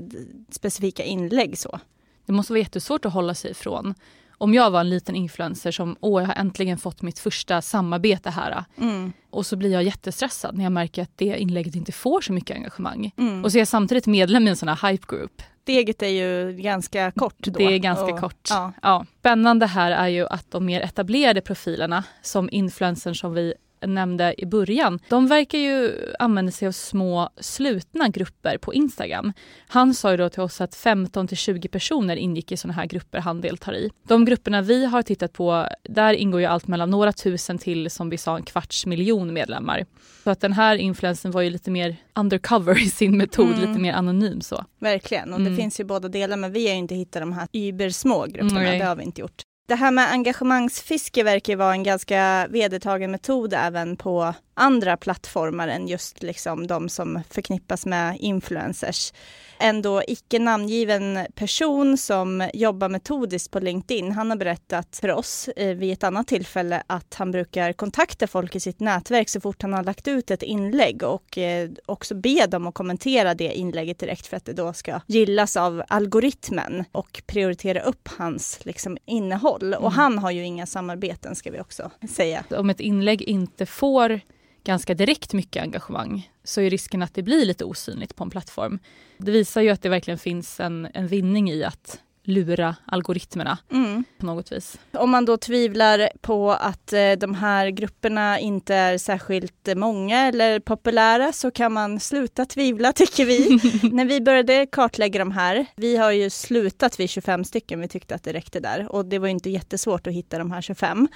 specifika 0.50 1.04
inlägg 1.04 1.58
så. 1.58 1.80
Det 2.26 2.34
måste 2.34 2.54
vara 2.54 2.60
jättesvårt 2.60 3.06
att 3.06 3.14
hålla 3.14 3.34
sig 3.34 3.52
ifrån. 3.52 3.94
Om 4.38 4.54
jag 4.54 4.72
var 4.72 4.80
en 4.80 4.90
liten 4.90 5.16
influencer 5.16 5.72
som 5.72 5.96
åh, 6.00 6.22
jag 6.22 6.28
har 6.28 6.36
äntligen 6.36 6.78
fått 6.78 7.02
mitt 7.02 7.20
första 7.20 7.62
samarbete 7.62 8.30
här 8.30 8.64
Mm. 8.78 9.14
och 9.30 9.46
så 9.46 9.56
blir 9.56 9.72
jag 9.74 9.84
jättestressad 9.84 10.58
när 10.58 10.64
jag 10.64 10.72
märker 10.72 11.02
att 11.04 11.12
det 11.18 11.38
inlägget 11.38 11.76
inte 11.76 11.92
får 11.92 12.22
så 12.22 12.34
mycket 12.34 12.56
engagemang. 12.58 13.12
Mm. 13.18 13.44
Och 13.44 13.52
så 13.52 13.58
är 13.58 13.60
jag 13.60 13.68
samtidigt 13.68 14.08
medlem 14.08 14.48
i 14.48 14.50
en 14.50 14.56
sån 14.56 14.70
här 14.70 14.92
hype 14.92 15.06
group. 15.16 15.42
Steget 15.62 16.02
är 16.02 16.08
ju 16.08 16.54
ganska 16.54 17.12
kort 17.12 17.36
då. 17.40 17.52
Det 17.52 17.64
är 17.64 17.78
ganska 17.78 18.06
och, 18.06 18.20
kort. 18.20 18.48
Ja. 18.50 18.74
Ja. 18.82 19.06
Spännande 19.20 19.66
här 19.66 19.92
är 19.92 20.08
ju 20.08 20.28
att 20.28 20.52
de 20.52 20.66
mer 20.66 20.82
etablerade 20.82 21.42
profilerna 21.42 22.04
som 22.22 22.50
influencern 22.52 23.16
som 23.16 23.34
vi 23.34 23.54
nämnde 23.88 24.36
i 24.38 24.46
början, 24.46 25.00
de 25.10 25.28
verkar 25.28 25.58
ju 25.58 25.94
använda 26.20 26.52
sig 26.52 26.68
av 26.68 26.72
små 26.72 27.30
slutna 27.40 28.08
grupper 28.10 28.58
på 28.58 28.74
Instagram. 28.74 29.34
Han 29.68 29.94
sa 29.94 30.12
ju 30.12 30.18
då 30.18 30.30
till 30.30 30.42
oss 30.42 30.62
att 30.62 30.76
15 30.76 31.28
till 31.28 31.38
20 31.38 31.68
personer 31.68 32.16
ingick 32.16 32.52
i 32.52 32.58
sådana 32.58 32.74
här 32.74 32.86
grupper 32.86 33.20
han 33.20 33.42
deltar 33.42 33.74
i. 33.74 33.90
De 34.08 34.26
grupperna 34.26 34.62
vi 34.62 34.86
har 34.86 35.02
tittat 35.02 35.34
på, 35.34 35.68
där 35.84 36.14
ingår 36.14 36.40
ju 36.40 36.46
allt 36.46 36.68
mellan 36.68 36.90
några 36.90 37.12
tusen 37.14 37.58
till 37.58 37.90
som 37.90 38.10
vi 38.10 38.18
sa 38.18 38.36
en 38.38 38.44
kvarts 38.44 38.86
miljon 38.86 39.34
medlemmar. 39.34 39.86
Så 40.24 40.30
att 40.30 40.42
den 40.42 40.54
här 40.54 40.76
influensen 40.76 41.32
var 41.32 41.42
ju 41.42 41.50
lite 41.50 41.72
mer 41.72 41.96
undercover 42.16 42.82
i 42.84 42.90
sin 42.90 43.18
metod, 43.18 43.48
Mm. 43.54 43.60
lite 43.70 43.82
mer 43.82 43.94
anonym 43.94 44.42
så. 44.42 44.66
Verkligen, 44.80 45.34
och 45.34 45.40
Mm. 45.40 45.52
det 45.52 45.62
finns 45.62 45.80
ju 45.80 45.84
båda 45.84 46.08
delar 46.10 46.38
men 46.38 46.52
vi 46.52 46.68
har 46.68 46.74
ju 46.74 46.80
inte 46.80 46.96
hittat 46.96 47.22
de 47.22 47.34
här 47.34 47.48
ybersmå 47.54 48.26
grupperna, 48.26 48.62
Nej. 48.62 48.80
det 48.80 48.86
har 48.86 48.96
vi 48.96 49.04
inte 49.04 49.22
gjort. 49.22 49.42
Det 49.70 49.76
här 49.76 49.92
med 49.92 50.12
engagemangsfiske 50.12 51.24
verkar 51.24 51.56
vara 51.56 51.72
en 51.72 51.84
ganska 51.84 52.48
vedertagen 52.50 53.12
metod 53.12 53.54
även 53.54 53.96
på 53.96 54.34
andra 54.54 54.98
plattformar 54.98 55.68
än 55.68 55.88
just 55.88 56.24
liksom 56.24 56.68
de 56.68 56.90
som 56.90 57.22
förknippas 57.30 57.86
med 57.86 58.18
influencers. 58.20 59.14
En 59.62 59.82
då 59.82 60.02
icke 60.08 60.40
namngiven 60.40 61.20
person 61.36 61.98
som 61.98 62.50
jobbar 62.54 62.90
metodiskt 62.90 63.52
på 63.52 63.60
LinkedIn, 63.60 64.12
han 64.12 64.30
har 64.30 64.38
berättat 64.38 65.00
för 65.02 65.12
oss 65.12 65.48
eh, 65.48 65.76
vid 65.76 65.94
ett 65.94 66.04
annat 66.04 66.28
tillfälle 66.28 66.84
att 66.88 67.14
han 67.14 67.32
brukar 67.32 67.74
kontakta 67.74 68.28
folk 68.28 68.56
i 68.56 68.60
sitt 68.60 68.80
nätverk 68.80 69.30
så 69.30 69.42
fort 69.42 69.62
han 69.62 69.74
har 69.74 69.84
lagt 69.84 70.08
ut 70.08 70.32
ett 70.32 70.44
inlägg 70.44 71.04
och 71.04 71.38
eh, 71.38 71.70
också 71.86 72.16
be 72.16 72.46
dem 72.46 72.68
att 72.68 72.74
kommentera 72.74 73.34
det 73.34 73.54
inlägget 73.54 74.00
direkt 74.00 74.28
för 74.28 74.38
att 74.38 74.46
det 74.46 74.54
då 74.54 74.74
ska 74.74 75.02
gillas 75.08 75.58
av 75.58 75.84
algoritmen 75.88 76.86
och 76.92 77.22
prioritera 77.26 77.82
upp 77.82 78.10
hans 78.18 78.66
liksom, 78.66 78.98
innehåll. 79.06 79.59
Och 79.80 79.92
han 79.92 80.18
har 80.18 80.32
ju 80.32 80.44
inga 80.44 80.66
samarbeten 80.66 81.36
ska 81.36 81.52
vi 81.52 81.60
också 81.60 81.92
säga. 82.10 82.44
Om 82.50 82.70
ett 82.70 82.80
inlägg 82.80 83.22
inte 83.22 83.66
får 83.66 84.22
ganska 84.64 84.94
direkt 84.94 85.34
mycket 85.34 85.64
engagemang 85.64 86.32
så 86.44 86.62
är 86.62 86.70
risken 86.70 87.02
att 87.02 87.14
det 87.14 87.24
blir 87.24 87.46
lite 87.46 87.66
osynligt 87.66 88.16
på 88.16 88.24
en 88.24 88.30
plattform. 88.30 88.80
Det 89.18 89.32
visar 89.32 89.62
ju 89.62 89.70
att 89.70 89.82
det 89.82 89.90
verkligen 89.90 90.18
finns 90.18 90.60
en, 90.60 90.88
en 90.94 91.08
vinning 91.08 91.52
i 91.52 91.64
att 91.64 92.02
lura 92.30 92.76
algoritmerna 92.86 93.58
Mm. 93.72 94.04
på 94.20 94.26
något 94.26 94.52
vis. 94.52 94.80
Om 94.94 95.10
man 95.10 95.26
då 95.26 95.38
tvivlar 95.38 96.10
på 96.22 96.52
att 96.52 96.94
eh, 96.94 97.12
de 97.12 97.34
här 97.36 97.70
grupperna 97.70 98.40
inte 98.40 98.76
är 98.76 98.98
särskilt 98.98 99.70
många 99.76 100.28
eller 100.28 100.60
populära 100.60 101.32
så 101.32 101.52
kan 101.52 101.74
man 101.74 102.00
sluta 102.00 102.46
tvivla 102.46 102.94
tycker 102.94 103.26
vi. 103.26 103.60
När 103.92 104.06
vi 104.06 104.22
började 104.22 104.66
kartlägga 104.72 105.20
de 105.20 105.32
här, 105.32 105.66
vi 105.76 105.98
har 105.98 106.12
ju 106.12 106.30
slutat 106.30 107.00
vid 107.00 107.10
25 107.10 107.44
stycken, 107.44 107.82
vi 107.82 107.88
tyckte 107.88 108.16
att 108.16 108.24
det 108.24 108.34
räckte 108.34 108.60
där 108.60 108.92
och 108.92 109.06
det 109.06 109.20
var 109.20 109.28
inte 109.28 109.50
jättesvårt 109.50 110.08
att 110.08 110.14
hitta 110.14 110.38
de 110.38 110.52
här 110.52 110.62
25 110.62 111.08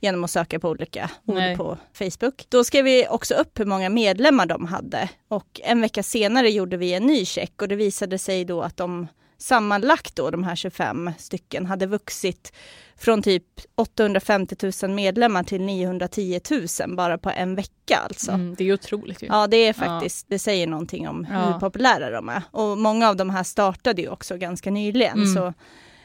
genom 0.00 0.24
att 0.24 0.30
söka 0.30 0.58
på 0.60 0.68
olika 0.68 1.10
ord 1.24 1.56
på 1.56 1.78
Facebook. 1.92 2.46
Då 2.48 2.64
skrev 2.64 2.84
vi 2.84 3.06
också 3.10 3.34
upp 3.34 3.58
hur 3.60 3.64
många 3.64 3.88
medlemmar 3.90 4.46
de 4.46 4.66
hade 4.66 5.08
och 5.28 5.60
en 5.64 5.80
vecka 5.80 6.02
senare 6.02 6.50
gjorde 6.50 6.76
vi 6.76 6.94
en 6.94 7.02
ny 7.06 7.24
check 7.24 7.62
och 7.62 7.68
det 7.68 7.76
visade 7.76 8.18
sig 8.18 8.44
då 8.44 8.62
att 8.62 8.76
de 8.76 9.06
sammanlagt 9.44 10.16
då, 10.16 10.30
de 10.30 10.44
här 10.44 10.56
25 10.56 11.10
stycken, 11.18 11.66
hade 11.66 11.86
vuxit 11.86 12.52
från 12.96 13.22
typ 13.22 13.44
850 13.74 14.56
000 14.82 14.90
medlemmar 14.94 15.42
till 15.42 15.60
910 15.62 16.40
000 16.80 16.96
bara 16.96 17.18
på 17.18 17.30
en 17.30 17.54
vecka 17.54 17.96
alltså. 18.04 18.32
Mm, 18.32 18.54
det 18.58 18.68
är 18.68 18.72
otroligt 18.74 19.22
ju. 19.22 19.26
Ja, 19.26 19.46
det 19.46 19.56
är 19.56 19.72
faktiskt, 19.72 20.26
det 20.28 20.38
säger 20.38 20.66
någonting 20.66 21.08
om 21.08 21.26
Ja. 21.30 21.38
hur 21.52 21.60
populära 21.60 22.10
de 22.10 22.28
är. 22.28 22.42
Och 22.50 22.78
många 22.78 23.08
av 23.08 23.16
de 23.16 23.30
här 23.30 23.42
startade 23.42 24.02
ju 24.02 24.08
också 24.08 24.36
ganska 24.36 24.70
nyligen. 24.70 25.18
Mm. 25.18 25.34
Så 25.34 25.52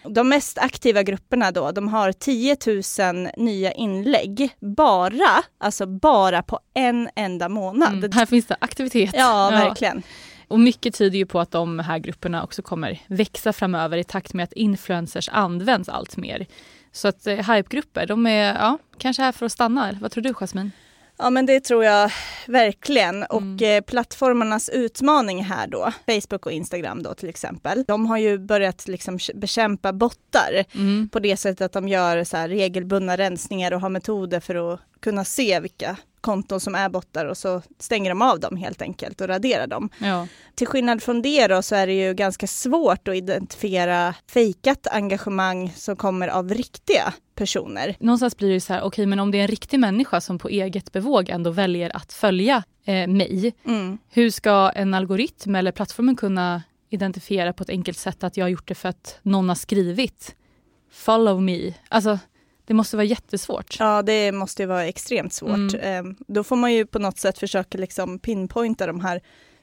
de 0.10 0.30
mest 0.30 0.58
aktiva 0.58 1.04
grupperna 1.04 1.52
då, 1.52 1.72
de 1.72 1.88
har 1.88 2.12
10 2.12 2.58
000 3.14 3.30
nya 3.38 3.72
inlägg 3.72 4.50
bara, 4.60 5.44
alltså 5.58 5.86
bara 5.86 6.44
på 6.44 6.60
en 6.74 7.10
enda 7.16 7.50
månad. 7.50 7.94
Mm, 7.94 8.12
här 8.12 8.26
finns 8.26 8.46
det 8.46 8.58
aktivitet. 8.62 9.12
Ja, 9.14 9.50
verkligen. 9.50 10.04
Och 10.50 10.60
mycket 10.60 10.96
tyder 10.96 11.18
ju 11.18 11.26
på 11.26 11.40
att 11.40 11.52
de 11.52 11.80
här 11.80 12.00
grupperna 12.00 12.44
också 12.44 12.62
kommer 12.62 13.00
växa 13.08 13.54
framöver 13.54 13.98
i 13.98 14.04
takt 14.04 14.34
med 14.34 14.44
att 14.44 14.54
influencers 14.54 15.30
används 15.30 15.90
allt 15.90 16.18
mer. 16.18 16.46
Så 16.92 17.08
att 17.08 17.28
eh, 17.28 17.54
hypegrupper, 17.56 18.06
de 18.06 18.28
är 18.28 18.54
ja, 18.56 18.78
kanske 18.98 19.22
här 19.24 19.32
för 19.32 19.46
att 19.46 19.52
stanna. 19.52 19.98
Vad 20.02 20.12
tror 20.12 20.24
du 20.24 20.34
Jasmin? 20.34 20.72
Ja 21.22 21.30
men 21.30 21.46
det 21.46 21.60
tror 21.60 21.84
jag 21.86 22.12
verkligen. 22.48 23.24
Och 23.24 23.42
Mm. 23.42 23.78
eh, 23.78 23.82
plattformarnas 23.82 24.70
utmaning 24.70 25.44
här 25.44 25.68
då, 25.68 25.92
Facebook 26.06 26.46
och 26.46 26.52
Instagram 26.52 27.04
då 27.04 27.14
till 27.14 27.30
exempel, 27.30 27.84
de 27.88 28.06
har 28.06 28.18
ju 28.18 28.38
börjat 28.38 28.88
liksom 28.88 29.20
bekämpa 29.36 29.94
bottar 29.94 30.66
Mm. 30.76 31.10
på 31.10 31.20
det 31.20 31.38
sättet 31.38 31.62
att 31.66 31.72
de 31.74 31.88
gör 31.88 32.24
så 32.24 32.38
här 32.38 32.50
regelbundna 32.50 33.18
rensningar 33.18 33.74
och 33.74 33.82
har 33.82 33.90
metoder 33.90 34.40
för 34.40 34.74
att 34.74 34.80
kunna 35.00 35.26
se 35.26 35.60
vilka 35.60 35.98
konton 36.22 36.60
som 36.60 36.76
är 36.76 36.90
bottar 36.90 37.26
och 37.26 37.38
så 37.38 37.62
stänger 37.80 38.10
de 38.12 38.22
av 38.22 38.40
dem 38.40 38.58
helt 38.58 38.82
enkelt 38.82 39.22
och 39.22 39.28
raderar 39.28 39.68
dem. 39.68 39.90
Ja. 40.00 40.28
Till 40.56 40.68
skillnad 40.68 41.04
från 41.04 41.22
det 41.22 41.48
då 41.48 41.62
så 41.62 41.76
är 41.76 41.88
det 41.88 41.94
ju 41.94 42.14
ganska 42.14 42.48
svårt 42.48 43.08
att 43.08 43.16
identifiera 43.16 44.16
fejkat 44.28 44.88
engagemang 44.88 45.74
som 45.76 45.96
kommer 45.96 46.28
av 46.28 46.50
riktiga 46.54 47.14
personer. 47.36 47.96
Någonstans 48.00 48.38
blir 48.38 48.50
det 48.50 48.62
så 48.62 48.74
här, 48.74 48.82
okej 48.82 49.06
men 49.06 49.20
om 49.20 49.32
det 49.32 49.38
är 49.38 49.42
en 49.42 49.48
riktig 49.48 49.80
människa 49.80 50.22
som 50.22 50.40
på 50.40 50.50
eget 50.50 50.92
bevåg 50.92 51.30
ändå 51.30 51.50
väljer 51.52 51.96
att 51.96 52.14
följa 52.14 52.64
eh, 52.86 53.08
mig, 53.08 53.54
Mm. 53.66 53.98
hur 54.10 54.30
ska 54.30 54.72
en 54.76 54.94
algoritm 54.94 55.56
eller 55.56 55.72
plattformen 55.72 56.16
kunna 56.16 56.64
identifiera 56.90 57.54
på 57.54 57.64
ett 57.64 57.70
enkelt 57.70 57.98
sätt 57.98 58.24
att 58.24 58.38
jag 58.38 58.46
har 58.46 58.50
gjort 58.50 58.68
det 58.68 58.76
för 58.76 58.90
att 58.90 59.20
någon 59.22 59.50
har 59.50 59.56
skrivit 59.56 60.36
follow 60.92 61.42
me? 61.42 61.74
Alltså 61.90 62.20
det 62.70 62.74
måste 62.76 62.98
vara 62.98 63.06
jättesvårt. 63.06 63.76
Ja, 63.80 64.02
det 64.02 64.32
måste 64.32 64.64
ju 64.64 64.68
vara 64.68 64.86
extremt 64.86 65.34
svårt. 65.34 65.50
Mm. 65.74 65.80
Ehm, 65.82 66.16
Då 66.28 66.44
får 66.44 66.56
man 66.56 66.74
ju 66.74 66.86
på 66.86 67.00
något 67.00 67.18
sätt 67.18 67.38
försöka 67.38 67.78
liksom 67.78 68.20
pinpointa 68.20 68.88
de 68.88 69.00
här 69.00 69.22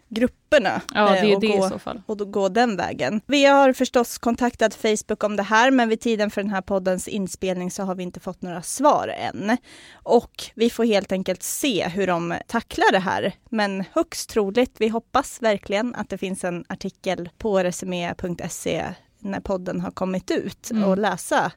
grupperna 0.08 0.80
Ja, 0.94 1.16
eh, 1.16 1.22
det 1.22 1.30
är 1.32 1.34
och, 1.34 1.40
det 1.40 1.46
i 1.46 1.56
gå, 1.56 1.68
så 1.68 1.78
fall. 1.78 2.02
och 2.06 2.32
gå 2.32 2.48
den 2.48 2.76
vägen. 2.76 3.20
Vi 3.26 3.44
har 3.44 3.72
förstås 3.72 4.18
kontaktat 4.18 4.74
Facebook 4.74 5.24
om 5.24 5.36
det 5.36 5.42
här, 5.42 5.70
men 5.70 5.88
vid 5.88 6.00
tiden 6.00 6.30
för 6.30 6.42
den 6.42 6.50
här 6.50 6.60
poddens 6.60 7.08
inspelning 7.08 7.70
så 7.70 7.82
har 7.82 7.94
vi 7.94 8.02
inte 8.02 8.20
fått 8.20 8.42
några 8.42 8.62
svar 8.62 9.08
än. 9.18 9.56
Och 9.92 10.44
vi 10.54 10.70
får 10.70 10.84
helt 10.84 11.12
enkelt 11.12 11.42
se 11.42 11.88
hur 11.88 12.06
de 12.06 12.34
tacklar 12.46 12.92
det 12.92 12.98
här. 12.98 13.32
Men 13.50 13.84
högst 13.92 14.30
troligt, 14.30 14.74
vi 14.78 14.88
hoppas 14.88 15.42
verkligen 15.42 15.94
att 15.94 16.08
det 16.10 16.18
finns 16.18 16.44
en 16.44 16.64
artikel 16.68 17.28
på 17.38 17.58
resumé.se 17.62 18.84
när 19.18 19.40
podden 19.40 19.80
har 19.80 19.90
kommit 19.90 20.30
ut 20.30 20.70
Mm. 20.70 20.84
och 20.84 20.98
läsa 20.98 21.52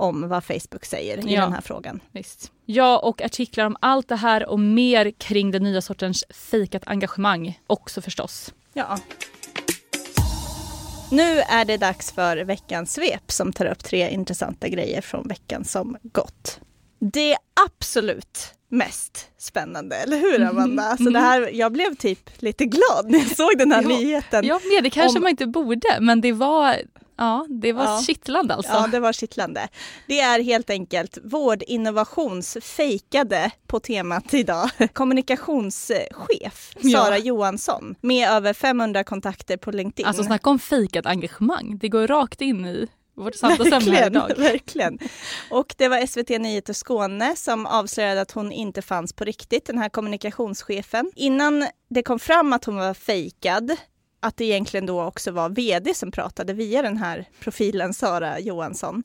om 0.00 0.28
vad 0.28 0.44
Facebook 0.44 0.84
säger 0.84 1.28
i 1.28 1.34
Ja. 1.34 1.40
den 1.40 1.52
här 1.52 1.60
frågan. 1.60 2.00
Visst. 2.12 2.52
Ja, 2.66 2.98
och 2.98 3.22
artiklar 3.22 3.66
om 3.66 3.76
allt 3.80 4.08
det 4.08 4.16
här 4.16 4.48
och 4.48 4.60
mer 4.60 5.10
kring 5.10 5.50
den 5.50 5.62
nya 5.62 5.82
sortens 5.82 6.24
fejkat 6.30 6.82
engagemang 6.86 7.60
också 7.66 8.02
förstås. 8.02 8.54
Ja. 8.72 8.98
Nu 11.10 11.40
är 11.40 11.64
det 11.64 11.76
dags 11.76 12.12
för 12.12 12.36
veckans 12.36 12.92
svep 12.92 13.32
som 13.32 13.52
tar 13.52 13.66
upp 13.66 13.84
tre 13.84 14.10
intressanta 14.10 14.68
grejer 14.68 15.00
från 15.00 15.28
veckan 15.28 15.64
som 15.64 15.96
gått. 16.02 16.60
Det 16.98 17.36
absolut 17.66 18.54
mest 18.68 19.28
spännande, 19.38 19.96
eller 19.96 20.16
hur 20.16 20.42
Amanda? 20.42 20.84
Mm. 20.84 20.96
Så 20.96 21.10
det 21.10 21.18
här, 21.18 21.50
jag 21.52 21.72
blev 21.72 21.94
typ 21.94 22.30
lite 22.42 22.64
glad 22.64 23.10
när 23.10 23.18
jag 23.18 23.36
såg 23.36 23.58
den 23.58 23.72
här 23.72 23.82
ja, 23.82 23.88
nyheten. 23.88 24.46
Ja, 24.46 24.60
det 24.82 24.90
kanske 24.90 25.18
om... 25.18 25.22
man 25.22 25.30
inte 25.30 25.46
borde, 25.46 25.98
men 26.00 26.20
det 26.20 26.32
var 26.32 26.76
Ja, 27.20 27.46
det 27.48 27.72
var 27.72 27.84
ja. 27.84 28.02
kittlande 28.06 28.54
alltså. 28.54 28.72
Ja, 28.72 28.86
det 28.86 29.00
var 29.00 29.12
kittlande. 29.12 29.68
Det 30.06 30.20
är 30.20 30.42
helt 30.42 30.70
enkelt 30.70 31.18
vårdinnovationsfejkade 31.24 33.50
på 33.66 33.80
temat 33.80 34.34
idag. 34.34 34.70
Kommunikationschef 34.92 36.72
Sara 36.92 37.18
ja. 37.18 37.24
Johansson 37.24 37.94
med 38.00 38.28
över 38.28 38.52
500 38.52 39.04
kontakter 39.04 39.56
på 39.56 39.70
LinkedIn. 39.70 40.06
Alltså 40.06 40.24
snacka 40.24 40.50
om 40.50 40.58
fejkat 40.58 41.06
engagemang. 41.06 41.78
Det 41.78 41.88
går 41.88 42.06
rakt 42.06 42.40
in 42.40 42.66
i 42.66 42.88
vårt 43.16 43.34
samtalsämne 43.34 43.96
här 43.96 44.06
idag. 44.06 44.32
Verkligen. 44.38 44.98
Och 45.50 45.74
det 45.78 45.88
var 45.88 46.06
SVT 46.06 46.28
Nyheter 46.28 46.72
Skåne 46.72 47.36
som 47.36 47.66
avslöjade 47.66 48.20
att 48.20 48.30
hon 48.30 48.52
inte 48.52 48.82
fanns 48.82 49.12
på 49.12 49.24
riktigt, 49.24 49.66
den 49.66 49.78
här 49.78 49.88
kommunikationschefen. 49.88 51.12
Innan 51.16 51.66
det 51.90 52.02
kom 52.02 52.18
fram 52.18 52.52
att 52.52 52.64
hon 52.64 52.76
var 52.76 52.94
fejkad 52.94 53.76
att 54.20 54.36
det 54.36 54.44
egentligen 54.44 54.86
då 54.86 55.02
också 55.02 55.30
var 55.30 55.48
vd 55.48 55.94
som 55.94 56.10
pratade 56.10 56.52
via 56.52 56.82
den 56.82 56.96
här 56.96 57.24
profilen 57.40 57.94
Sara 57.94 58.40
Johansson, 58.40 59.02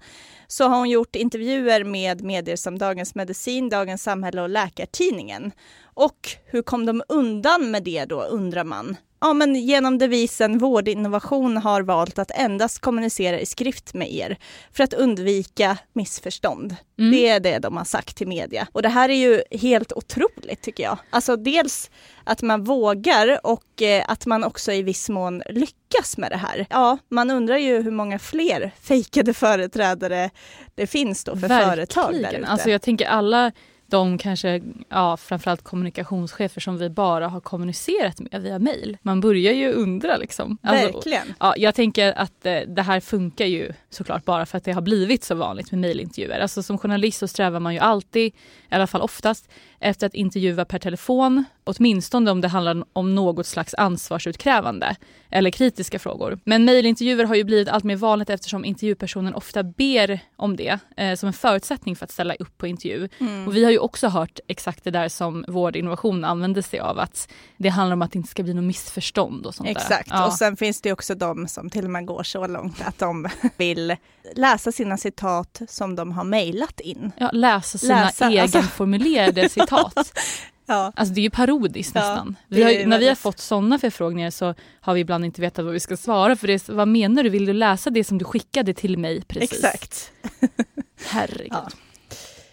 så 0.48 0.68
har 0.68 0.78
hon 0.78 0.90
gjort 0.90 1.16
intervjuer 1.16 1.84
med 1.84 2.24
medier 2.24 2.56
som 2.56 2.78
Dagens 2.78 3.16
Medicin, 3.16 3.70
Dagens 3.70 4.04
Samhälle 4.04 4.42
och 4.42 4.50
Läkartidningen. 4.50 5.52
Och 5.84 6.30
hur 6.46 6.62
kom 6.62 6.86
de 6.86 7.04
undan 7.10 7.72
med 7.72 7.84
det 7.84 8.06
då, 8.06 8.22
undrar 8.22 8.64
man. 8.64 8.98
Ja, 9.26 9.34
men 9.34 9.56
genom 9.56 9.98
devisen 9.98 10.58
Vårdinnovation 10.58 11.58
har 11.58 11.82
valt 11.82 12.20
att 12.20 12.32
endast 12.32 12.80
kommunicera 12.80 13.40
i 13.40 13.46
skrift 13.46 13.94
med 13.94 14.14
er 14.14 14.38
för 14.74 14.84
att 14.84 14.94
undvika 14.94 15.78
missförstånd. 15.94 16.76
Mm. 17.00 17.12
Det 17.12 17.28
är 17.28 17.40
det 17.40 17.60
de 17.60 17.78
har 17.78 17.84
sagt 17.84 18.18
till 18.18 18.28
media. 18.28 18.68
Och 18.72 18.82
det 18.82 18.90
här 18.90 19.10
är 19.10 19.14
ju 19.14 19.44
helt 19.52 19.94
otroligt 19.94 20.62
tycker 20.62 20.84
jag. 20.84 20.98
Alltså 21.10 21.36
dels 21.36 21.92
att 22.24 22.42
man 22.42 22.64
vågar 22.64 23.40
och 23.44 23.82
eh, 23.82 24.04
att 24.08 24.26
man 24.26 24.44
också 24.44 24.72
i 24.72 24.82
viss 24.82 25.10
mån 25.10 25.42
lyckas 25.50 26.18
med 26.18 26.32
det 26.32 26.38
här. 26.38 26.66
Ja, 26.70 26.98
man 27.10 27.32
undrar 27.32 27.58
ju 27.58 27.82
hur 27.82 27.92
många 27.92 28.20
fler 28.20 28.72
fejkade 28.82 29.34
företrädare 29.34 30.30
det 30.76 30.88
finns 30.88 31.24
då 31.24 31.32
för 31.32 31.48
Verkligen. 31.48 31.70
företag 31.70 32.14
där 32.14 32.34
ute. 32.34 32.48
Alltså 32.48 32.70
jag 32.70 32.82
tänker 32.82 33.06
alla 33.06 33.52
de 33.88 34.18
kanske, 34.18 34.62
ja, 34.90 35.18
framförallt 35.18 35.64
kommunikationschefer 35.64 36.62
som 36.62 36.78
vi 36.78 36.90
bara 36.90 37.28
har 37.28 37.40
kommunicerat 37.40 38.20
med 38.20 38.42
via 38.42 38.60
mail. 38.60 38.98
Man 39.02 39.22
börjar 39.22 39.54
ju 39.54 39.72
undra 39.72 40.18
liksom. 40.18 40.58
Alltså, 40.62 40.86
Verkligen. 40.86 41.34
Ja, 41.40 41.54
jag 41.58 41.76
tänker 41.76 42.14
att 42.14 42.46
eh, 42.46 42.60
det 42.68 42.82
här 42.82 43.00
funkar 43.00 43.46
ju 43.46 43.74
såklart 43.90 44.26
bara 44.26 44.46
för 44.46 44.58
att 44.58 44.64
det 44.64 44.72
har 44.72 44.82
blivit 44.82 45.24
så 45.24 45.36
vanligt 45.36 45.72
med 45.72 45.82
mejlintervjuer. 45.82 46.40
Alltså 46.40 46.64
som 46.64 46.78
journalist 46.78 47.20
så 47.20 47.28
strävar 47.28 47.60
man 47.60 47.74
ju 47.74 47.80
alltid, 47.80 48.26
i 48.26 48.34
alla 48.70 48.88
fall 48.88 49.02
oftast, 49.02 49.50
efter 49.80 50.08
att 50.08 50.14
intervjua 50.14 50.66
per 50.66 50.80
telefon, 50.80 51.44
åtminstone 51.66 52.32
om 52.32 52.42
det 52.42 52.48
handlar 52.48 52.84
om 52.94 53.16
något 53.16 53.46
slags 53.46 53.74
ansvarsutkrävande 53.74 54.96
eller 55.30 55.50
kritiska 55.50 56.00
frågor. 56.00 56.40
Men 56.44 56.66
mejlintervjuer 56.66 57.24
har 57.24 57.36
ju 57.36 57.44
blivit 57.44 57.70
allt 57.70 57.84
mer 57.84 57.96
vanligt 57.96 58.30
eftersom 58.30 58.66
intervjupersonen 58.66 59.36
ofta 59.36 59.64
ber 59.64 60.20
om 60.36 60.56
det 60.56 60.80
eh, 60.98 61.16
som 61.16 61.28
en 61.28 61.34
förutsättning 61.34 61.96
för 61.96 62.06
att 62.06 62.12
ställa 62.12 62.34
upp 62.36 62.58
på 62.58 62.68
intervju. 62.68 63.10
Mm. 63.20 63.48
Och 63.48 63.56
vi 63.56 63.64
har 63.64 63.72
ju 63.72 63.80
också 63.80 64.08
hört 64.08 64.40
exakt 64.48 64.84
det 64.84 64.92
där 64.92 65.10
som 65.10 65.46
Vård 65.48 65.76
Innovation 65.76 66.24
använder 66.24 66.62
sig 66.62 66.80
av, 66.80 67.00
att 67.00 67.32
det 67.58 67.70
handlar 67.70 67.94
om 67.94 68.02
att 68.02 68.12
det 68.12 68.18
inte 68.18 68.30
ska 68.30 68.44
bli 68.44 68.54
något 68.54 68.64
missförstånd 68.64 69.46
och 69.46 69.56
sånt 69.56 69.70
Exakt. 69.70 70.10
Ja. 70.12 70.26
och 70.26 70.34
sen 70.34 70.58
finns 70.58 70.82
det 70.82 70.92
också 70.92 71.16
de 71.16 71.48
som 71.48 71.70
till 71.70 71.86
och 71.86 71.92
med 71.92 72.06
går 72.06 72.24
så 72.24 72.48
långt 72.48 72.82
att 72.82 73.00
de 73.00 73.28
vill 73.58 73.96
läsa 74.36 74.72
sina 74.72 74.98
citat 74.98 75.62
som 75.70 75.96
de 75.96 76.12
har 76.12 76.24
mejlat 76.24 76.80
in. 76.80 77.12
Ja, 77.18 77.30
läsa 77.34 77.78
sina 77.78 78.06
läsa, 78.06 78.26
alltså- 78.26 78.58
egenformulerade 78.58 79.44
alltså. 79.44 79.60
citat. 79.60 80.20
Ja. 80.66 80.92
Alltså 80.96 81.14
det 81.14 81.22
är 81.22 81.24
ju 81.24 81.30
parodiskt 81.30 81.96
nästan. 81.96 82.36
vi 82.48 82.64
har, 82.64 82.86
när 82.86 83.00
vi 83.00 83.08
har 83.08 83.16
fått 83.16 83.40
sådana 83.40 83.80
förfrågningar 83.80 84.30
så 84.30 84.56
har 84.82 84.94
vi 84.94 85.00
ibland 85.00 85.26
inte 85.26 85.42
vetat 85.42 85.66
vad 85.66 85.74
vi 85.74 85.80
ska 85.80 85.98
svara 85.98 86.36
för 86.36 86.48
det. 86.48 86.70
Vad 86.70 86.88
menar 86.88 87.24
du? 87.24 87.30
Vill 87.30 87.46
du 87.46 87.54
läsa 87.54 87.90
det 87.90 88.04
som 88.04 88.18
du 88.18 88.26
skickade 88.26 88.74
till 88.74 88.98
mig 88.98 89.22
precis? 89.22 89.52
Exakt. 89.52 90.12
Herregud. 91.08 91.52
Ja. 91.52 91.70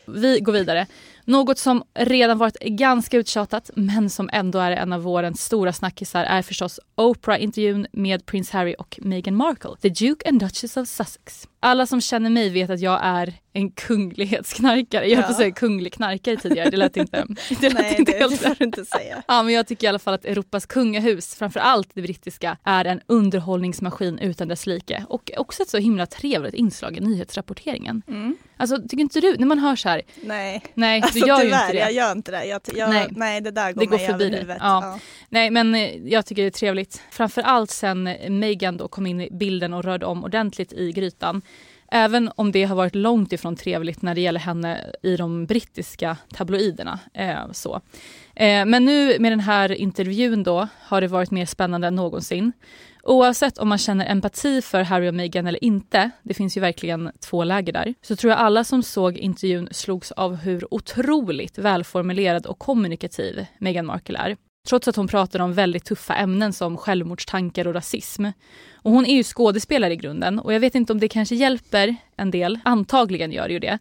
Vi 0.06 0.40
går 0.40 0.52
vidare. 0.52 0.86
Något 1.24 1.58
som 1.58 1.82
redan 1.94 2.38
varit 2.38 2.56
ganska 2.60 3.16
uttjatat 3.16 3.70
men 3.76 4.10
som 4.10 4.30
ändå 4.32 4.58
är 4.58 4.70
en 4.70 4.92
av 4.92 5.02
vårens 5.02 5.44
stora 5.44 5.72
snackisar 5.72 6.24
är 6.24 6.42
förstås 6.42 6.80
Oprah-intervjun 6.96 7.86
med 7.92 8.26
prins 8.26 8.50
Harry 8.50 8.74
och 8.78 8.98
Meghan 9.02 9.36
Markle, 9.36 9.70
the 9.82 9.88
Duke 9.88 10.28
and 10.28 10.40
Duchess 10.40 10.76
of 10.76 10.88
Sussex. 10.88 11.48
Alla 11.64 11.86
som 11.86 12.00
känner 12.00 12.30
mig 12.30 12.50
vet 12.50 12.70
att 12.70 12.80
jag 12.80 13.00
är 13.02 13.34
en 13.52 13.70
kunglighetsknarkare. 13.70 15.06
Jag 15.06 15.16
höll 15.16 15.24
på 15.24 15.30
att 15.30 15.36
säga 15.36 15.50
kunglig 15.50 15.92
knarkare 15.92 16.36
tidigare, 16.36 16.70
det 16.70 16.76
lät 16.76 16.96
inte, 16.96 17.26
det 17.60 17.68
lät 17.68 17.74
Nej, 17.74 17.96
inte 17.98 18.12
det, 18.12 18.18
helt 18.18 18.46
rätt. 18.46 18.60
inte 18.60 18.84
säga. 18.84 19.22
Ja, 19.28 19.42
men 19.42 19.54
jag 19.54 19.66
tycker 19.66 19.86
i 19.86 19.88
alla 19.88 19.98
fall 19.98 20.14
att 20.14 20.24
Europas 20.24 20.66
kungahus, 20.66 21.34
framförallt 21.34 21.88
det 21.94 22.02
brittiska, 22.02 22.56
är 22.64 22.84
en 22.84 23.00
underhållningsmaskin 23.06 24.18
utan 24.18 24.48
dess 24.48 24.66
like. 24.66 25.04
Och 25.08 25.30
också 25.36 25.62
ett 25.62 25.68
så 25.68 25.78
himla 25.78 26.06
trevligt 26.06 26.54
inslag 26.54 26.96
i 26.96 27.00
nyhetsrapporteringen. 27.00 28.02
Mm. 28.08 28.36
Alltså 28.56 28.76
tycker 28.82 29.00
inte 29.00 29.20
du, 29.20 29.36
när 29.38 29.46
man 29.46 29.58
hör 29.58 29.76
så 29.76 29.88
här. 29.88 30.02
Nej, 30.22 30.62
nej 30.74 31.00
du 31.00 31.04
alltså, 31.06 31.26
gör 31.26 31.40
tyvärr, 31.40 31.58
ju 31.58 31.62
inte 31.62 31.72
det. 31.72 31.78
jag 31.78 31.92
gör 31.92 32.12
inte 32.12 32.30
det. 32.30 32.44
Jag, 32.44 32.60
jag, 32.74 32.90
nej. 32.90 33.08
nej, 33.10 33.40
det 33.40 33.50
där 33.50 33.72
går, 33.72 33.80
det 33.80 33.86
går 33.86 33.96
mig 33.96 34.06
förbi 34.06 34.24
över 34.24 34.36
huvudet. 34.36 34.58
Ja. 34.60 34.80
ja. 34.82 34.98
Nej, 35.28 35.50
men 35.50 35.74
eh, 35.74 35.96
jag 35.96 36.26
tycker 36.26 36.42
det 36.42 36.48
är 36.48 36.50
trevligt. 36.50 37.02
Framförallt 37.10 37.70
sen 37.70 38.02
Meghan 38.28 38.76
då 38.76 38.88
kom 38.88 39.06
in 39.06 39.20
i 39.20 39.28
bilden 39.30 39.74
och 39.74 39.84
rörde 39.84 40.06
om 40.06 40.24
ordentligt 40.24 40.72
i 40.72 40.92
grytan. 40.92 41.42
Även 41.94 42.30
om 42.36 42.52
det 42.52 42.64
har 42.64 42.76
varit 42.76 42.94
långt 42.94 43.32
ifrån 43.32 43.56
trevligt 43.56 44.02
när 44.02 44.14
det 44.14 44.20
gäller 44.20 44.40
henne 44.40 44.92
i 45.02 45.16
de 45.16 45.46
brittiska 45.46 46.16
tabloiderna. 46.34 46.98
Eh, 47.14 47.52
så. 47.52 47.80
Eh, 48.34 48.66
men 48.66 48.84
nu 48.84 49.18
med 49.18 49.32
den 49.32 49.40
här 49.40 49.72
intervjun 49.72 50.42
då 50.42 50.68
har 50.80 51.00
det 51.00 51.08
varit 51.08 51.30
mer 51.30 51.46
spännande 51.46 51.86
än 51.86 51.94
någonsin. 51.94 52.52
Oavsett 53.02 53.58
om 53.58 53.68
man 53.68 53.78
känner 53.78 54.10
empati 54.10 54.62
för 54.62 54.82
Harry 54.82 55.08
och 55.08 55.14
Meghan 55.14 55.46
eller 55.46 55.64
inte, 55.64 56.10
det 56.22 56.34
finns 56.34 56.56
ju 56.56 56.60
verkligen 56.60 57.10
två 57.20 57.44
läger 57.44 57.72
där, 57.72 57.94
så 58.02 58.16
tror 58.16 58.30
jag 58.30 58.40
alla 58.40 58.64
som 58.64 58.82
såg 58.82 59.16
intervjun 59.16 59.68
slogs 59.70 60.12
av 60.12 60.36
hur 60.36 60.74
otroligt 60.74 61.58
välformulerad 61.58 62.46
och 62.46 62.58
kommunikativ 62.58 63.46
Meghan 63.58 63.86
Markle 63.86 64.18
är. 64.18 64.36
Trots 64.68 64.88
att 64.88 64.96
hon 64.96 65.08
pratar 65.08 65.40
om 65.40 65.52
väldigt 65.52 65.84
tuffa 65.84 66.14
ämnen 66.14 66.52
som 66.52 66.76
självmordstankar 66.76 67.66
och 67.66 67.74
rasism. 67.74 68.26
Och 68.74 68.92
hon 68.92 69.06
är 69.06 69.14
ju 69.14 69.22
skådespelare 69.22 69.92
i 69.92 69.96
grunden 69.96 70.38
och 70.38 70.54
jag 70.54 70.60
vet 70.60 70.74
inte 70.74 70.92
om 70.92 71.00
det 71.00 71.08
kanske 71.08 71.34
hjälper 71.34 71.96
en 72.16 72.30
del, 72.30 72.58
antagligen 72.64 73.32
gör 73.32 73.48
det 73.48 73.52
ju 73.52 73.58
det. 73.58 73.78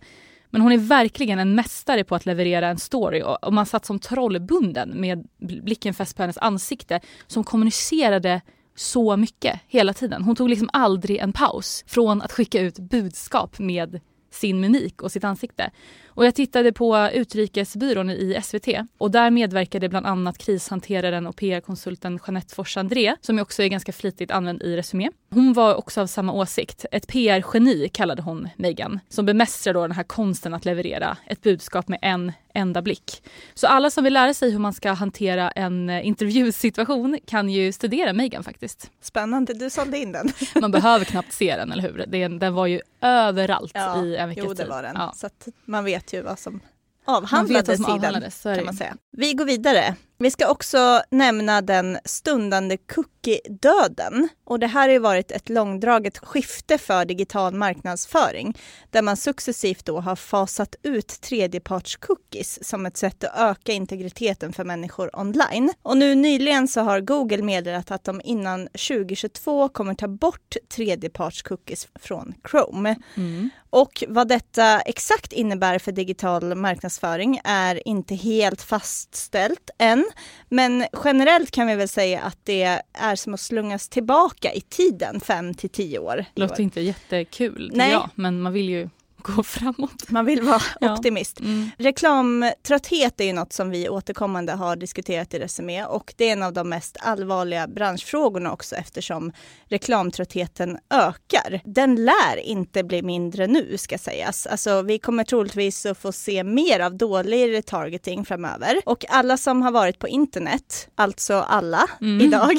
Men 0.49 0.61
hon 0.61 0.71
är 0.71 0.77
verkligen 0.77 1.39
en 1.39 1.55
mästare 1.55 2.03
på 2.03 2.15
att 2.15 2.25
leverera 2.25 2.67
en 2.67 2.77
story 2.77 3.23
och 3.41 3.53
man 3.53 3.65
satt 3.65 3.85
som 3.85 3.99
trollbunden 3.99 5.01
med 5.01 5.27
blicken 5.39 5.93
fäst 5.93 6.15
på 6.15 6.23
hennes 6.23 6.37
ansikte 6.37 6.99
som 7.27 7.43
kommunicerade 7.43 8.41
så 8.75 9.17
mycket 9.17 9.59
hela 9.67 9.93
tiden. 9.93 10.23
Hon 10.23 10.35
tog 10.35 10.49
liksom 10.49 10.69
aldrig 10.73 11.17
en 11.17 11.33
paus 11.33 11.83
från 11.87 12.21
att 12.21 12.31
skicka 12.31 12.61
ut 12.61 12.79
budskap 12.79 13.59
med 13.59 13.99
sin 14.31 14.59
mimik 14.59 15.01
och 15.01 15.11
sitt 15.11 15.23
ansikte. 15.23 15.71
Och 16.13 16.25
jag 16.25 16.35
tittade 16.35 16.73
på 16.73 17.09
Utrikesbyrån 17.13 18.09
i 18.09 18.39
SVT 18.43 18.67
och 18.97 19.11
där 19.11 19.31
medverkade 19.31 19.89
bland 19.89 20.05
annat 20.05 20.37
krishanteraren 20.37 21.27
och 21.27 21.35
PR-konsulten 21.35 22.19
Jeanette 22.27 22.55
Fors 22.55 22.77
André 22.77 23.15
som 23.21 23.39
också 23.39 23.63
är 23.63 23.67
ganska 23.67 23.91
flitigt 23.91 24.31
använd 24.31 24.61
i 24.61 24.77
Resumé. 24.77 25.09
Hon 25.29 25.53
var 25.53 25.75
också 25.75 26.01
av 26.01 26.07
samma 26.07 26.33
åsikt. 26.33 26.85
Ett 26.91 27.07
PR-geni 27.07 27.89
kallade 27.89 28.21
hon 28.21 28.49
Meghan 28.55 28.99
som 29.09 29.25
bemästrar 29.25 29.73
då 29.73 29.81
den 29.81 29.91
här 29.91 30.03
konsten 30.03 30.53
att 30.53 30.65
leverera 30.65 31.17
ett 31.27 31.41
budskap 31.41 31.87
med 31.87 31.99
en 32.01 32.31
enda 32.53 32.81
blick. 32.81 33.23
Så 33.53 33.67
alla 33.67 33.89
som 33.89 34.03
vill 34.03 34.13
lära 34.13 34.33
sig 34.33 34.51
hur 34.51 34.59
man 34.59 34.73
ska 34.73 34.91
hantera 34.91 35.51
en 35.51 35.89
eh, 35.89 36.07
intervjusituation 36.07 37.19
kan 37.25 37.49
ju 37.49 37.71
studera 37.71 38.13
Meghan 38.13 38.43
faktiskt. 38.43 38.91
Spännande, 39.01 39.53
du 39.53 39.69
sålde 39.69 39.97
in 39.97 40.11
den. 40.11 40.29
man 40.61 40.71
behöver 40.71 41.05
knappt 41.05 41.33
se 41.33 41.55
den, 41.55 41.71
eller 41.71 41.83
hur? 41.83 42.05
Den, 42.07 42.39
den 42.39 42.53
var 42.53 42.67
ju 42.67 42.81
överallt 43.01 43.71
ja, 43.73 44.05
i 44.05 44.15
en 44.15 44.29
veckas 44.29 44.43
tid. 44.43 44.49
Jo, 44.49 44.53
det 44.53 44.69
var 44.69 44.83
den. 44.83 44.95
Ja. 44.95 45.13
Så 45.15 45.29
man 45.65 45.85
vet 45.85 46.00
ju 46.13 46.21
vad 46.21 46.39
som 46.39 46.59
avhandlades 47.05 47.79
i 47.79 47.83
den. 48.01 48.31
Kan 48.55 48.65
man 48.65 48.73
säga. 48.73 48.97
Vi 49.11 49.33
går 49.33 49.45
vidare. 49.45 49.95
Vi 50.21 50.31
ska 50.31 50.47
också 50.47 51.01
nämna 51.09 51.61
den 51.61 51.97
stundande 52.05 52.77
cookie-döden. 52.77 54.29
Och 54.43 54.59
det 54.59 54.67
här 54.67 54.81
har 54.81 54.93
ju 54.93 54.99
varit 54.99 55.31
ett 55.31 55.49
långdraget 55.49 56.17
skifte 56.17 56.77
för 56.77 57.05
digital 57.05 57.53
marknadsföring 57.53 58.57
där 58.89 59.01
man 59.01 59.17
successivt 59.17 59.85
då 59.85 59.99
har 59.99 60.15
fasat 60.15 60.75
ut 60.83 61.07
tredjeparts-cookies 61.07 62.63
som 62.63 62.85
ett 62.85 62.97
sätt 62.97 63.23
att 63.23 63.39
öka 63.39 63.71
integriteten 63.71 64.53
för 64.53 64.63
människor 64.63 65.19
online. 65.19 65.73
Och 65.81 65.97
nu 65.97 66.15
nyligen 66.15 66.67
så 66.67 66.81
har 66.81 66.99
Google 66.99 67.43
meddelat 67.43 67.91
att 67.91 68.03
de 68.03 68.21
innan 68.23 68.67
2022 68.67 69.69
kommer 69.69 69.93
ta 69.93 70.07
bort 70.07 70.55
tredjeparts-cookies 70.75 71.87
från 71.99 72.33
Chrome. 72.51 72.95
Mm. 73.17 73.49
Och 73.69 74.03
vad 74.07 74.27
detta 74.27 74.79
exakt 74.79 75.33
innebär 75.33 75.79
för 75.79 75.91
digital 75.91 76.55
marknadsföring 76.55 77.41
är 77.43 77.87
inte 77.87 78.15
helt 78.15 78.61
fastställt 78.61 79.69
än. 79.77 80.05
Men 80.49 80.85
generellt 81.03 81.51
kan 81.51 81.67
vi 81.67 81.75
väl 81.75 81.87
säga 81.87 82.21
att 82.21 82.37
det 82.43 82.81
är 82.93 83.15
som 83.15 83.33
att 83.33 83.39
slungas 83.39 83.89
tillbaka 83.89 84.53
i 84.53 84.61
tiden 84.61 85.19
5 85.19 85.53
till 85.53 85.69
10 85.69 85.99
år. 85.99 86.25
Låter 86.35 86.63
inte 86.63 86.81
jättekul, 86.81 87.71
Nej. 87.73 87.91
jag, 87.91 88.09
men 88.15 88.41
man 88.41 88.53
vill 88.53 88.69
ju 88.69 88.89
gå 89.23 89.43
framåt. 89.43 90.09
Man 90.09 90.25
vill 90.25 90.41
vara 90.41 90.61
Ja. 90.79 90.93
optimist. 90.93 91.39
Mm. 91.39 91.69
Reklamtrötthet 91.77 93.21
är 93.21 93.25
ju 93.25 93.33
något 93.33 93.53
som 93.53 93.69
vi 93.69 93.89
återkommande 93.89 94.51
har 94.53 94.75
diskuterat 94.75 95.33
i 95.33 95.39
Resumé 95.39 95.85
och 95.85 96.13
det 96.17 96.29
är 96.29 96.33
en 96.33 96.43
av 96.43 96.53
de 96.53 96.69
mest 96.69 96.97
allvarliga 97.01 97.67
branschfrågorna 97.67 98.51
också 98.51 98.75
eftersom 98.75 99.31
reklamtröttheten 99.65 100.77
ökar. 100.89 101.61
Den 101.65 101.95
lär 102.05 102.37
inte 102.43 102.83
bli 102.83 103.01
mindre 103.01 103.47
nu 103.47 103.77
ska 103.77 103.97
sägas. 103.97 104.47
Alltså 104.47 104.81
vi 104.81 104.99
kommer 104.99 105.23
troligtvis 105.23 105.85
att 105.85 105.97
få 105.97 106.11
se 106.11 106.43
mer 106.43 106.79
av 106.79 106.97
dålig 106.97 107.51
retargeting 107.53 108.25
framöver 108.25 108.81
och 108.85 109.05
alla 109.09 109.37
som 109.37 109.61
har 109.61 109.71
varit 109.71 109.99
på 109.99 110.07
internet, 110.07 110.89
alltså 110.95 111.33
alla 111.33 111.87
Mm. 112.01 112.21
idag, 112.27 112.55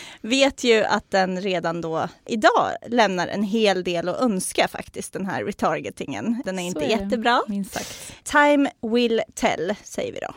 vet 0.20 0.64
ju 0.64 0.84
att 0.84 1.10
den 1.10 1.40
redan 1.40 1.80
då 1.80 2.08
idag 2.26 2.70
lämnar 2.88 3.28
en 3.28 3.42
hel 3.42 3.84
del 3.84 4.08
att 4.08 4.20
önska 4.20 4.68
faktiskt 4.68 5.12
den 5.12 5.26
här 5.26 5.44
retargetingen. 5.92 6.42
Den 6.44 6.58
är 6.58 6.62
Så 6.62 6.68
inte 6.68 6.84
är 6.84 7.00
jättebra. 7.00 7.42
Minst 7.48 7.72
sagt. 7.72 8.12
Time 8.24 8.70
will 8.82 9.22
tell, 9.34 9.74
säger 9.84 10.12
vi 10.12 10.18
då. 10.18 10.34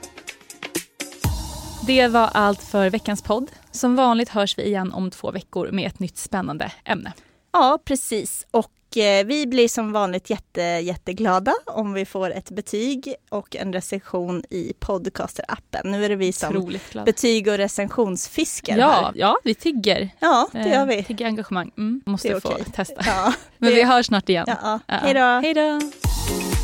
Det 1.88 2.08
var 2.08 2.30
allt 2.34 2.63
för 2.63 2.89
veckans 2.89 3.22
podd. 3.22 3.52
Som 3.72 3.96
vanligt 3.96 4.30
hörs 4.30 4.58
vi 4.58 4.63
igen 4.63 4.94
om 4.94 5.12
två 5.12 5.32
veckor 5.32 5.72
med 5.72 5.88
ett 5.88 6.00
nytt 6.00 6.18
spännande 6.18 6.72
ämne. 6.86 7.13
Ja, 7.54 7.80
precis. 7.86 8.48
Och 8.52 8.72
vi 9.03 9.47
blir 9.47 9.67
som 9.67 9.91
vanligt 9.91 10.29
jätte, 10.29 10.62
jätteglada 10.62 11.53
om 11.65 11.93
vi 11.93 12.05
får 12.05 12.29
ett 12.31 12.51
betyg 12.51 13.15
och 13.29 13.55
en 13.55 13.73
recension 13.73 14.43
i 14.49 14.73
podcaster-appen. 14.79 15.81
Nu 15.91 16.05
är 16.05 16.10
det 16.10 16.15
vi 16.15 16.31
som 16.34 16.77
betyg 17.05 17.47
och 17.47 17.58
recensionsfiskar 17.58 18.77
Ja, 18.77 18.89
här. 18.91 19.12
ja, 19.15 19.38
vi 19.43 19.55
tigger. 19.55 20.10
Ja, 20.19 20.47
det 20.51 20.60
gör 20.69 20.79
Eh, 20.81 20.86
vi. 20.86 21.03
Tigger 21.03 21.25
engagemang. 21.25 21.71
Mm, 21.77 22.01
måste 22.05 22.41
få 22.41 22.49
okej. 22.49 22.65
testa. 22.73 23.01
Ja, 23.05 23.34
Men 23.58 23.69
vi 23.73 23.84
hörs 23.84 24.05
snart 24.05 24.29
igen. 24.29 24.45
ja. 24.47 24.79
Ja. 24.88 24.93
Hej 25.01 25.13
då! 25.13 25.19
Hej 25.21 25.53
då! 25.53 26.55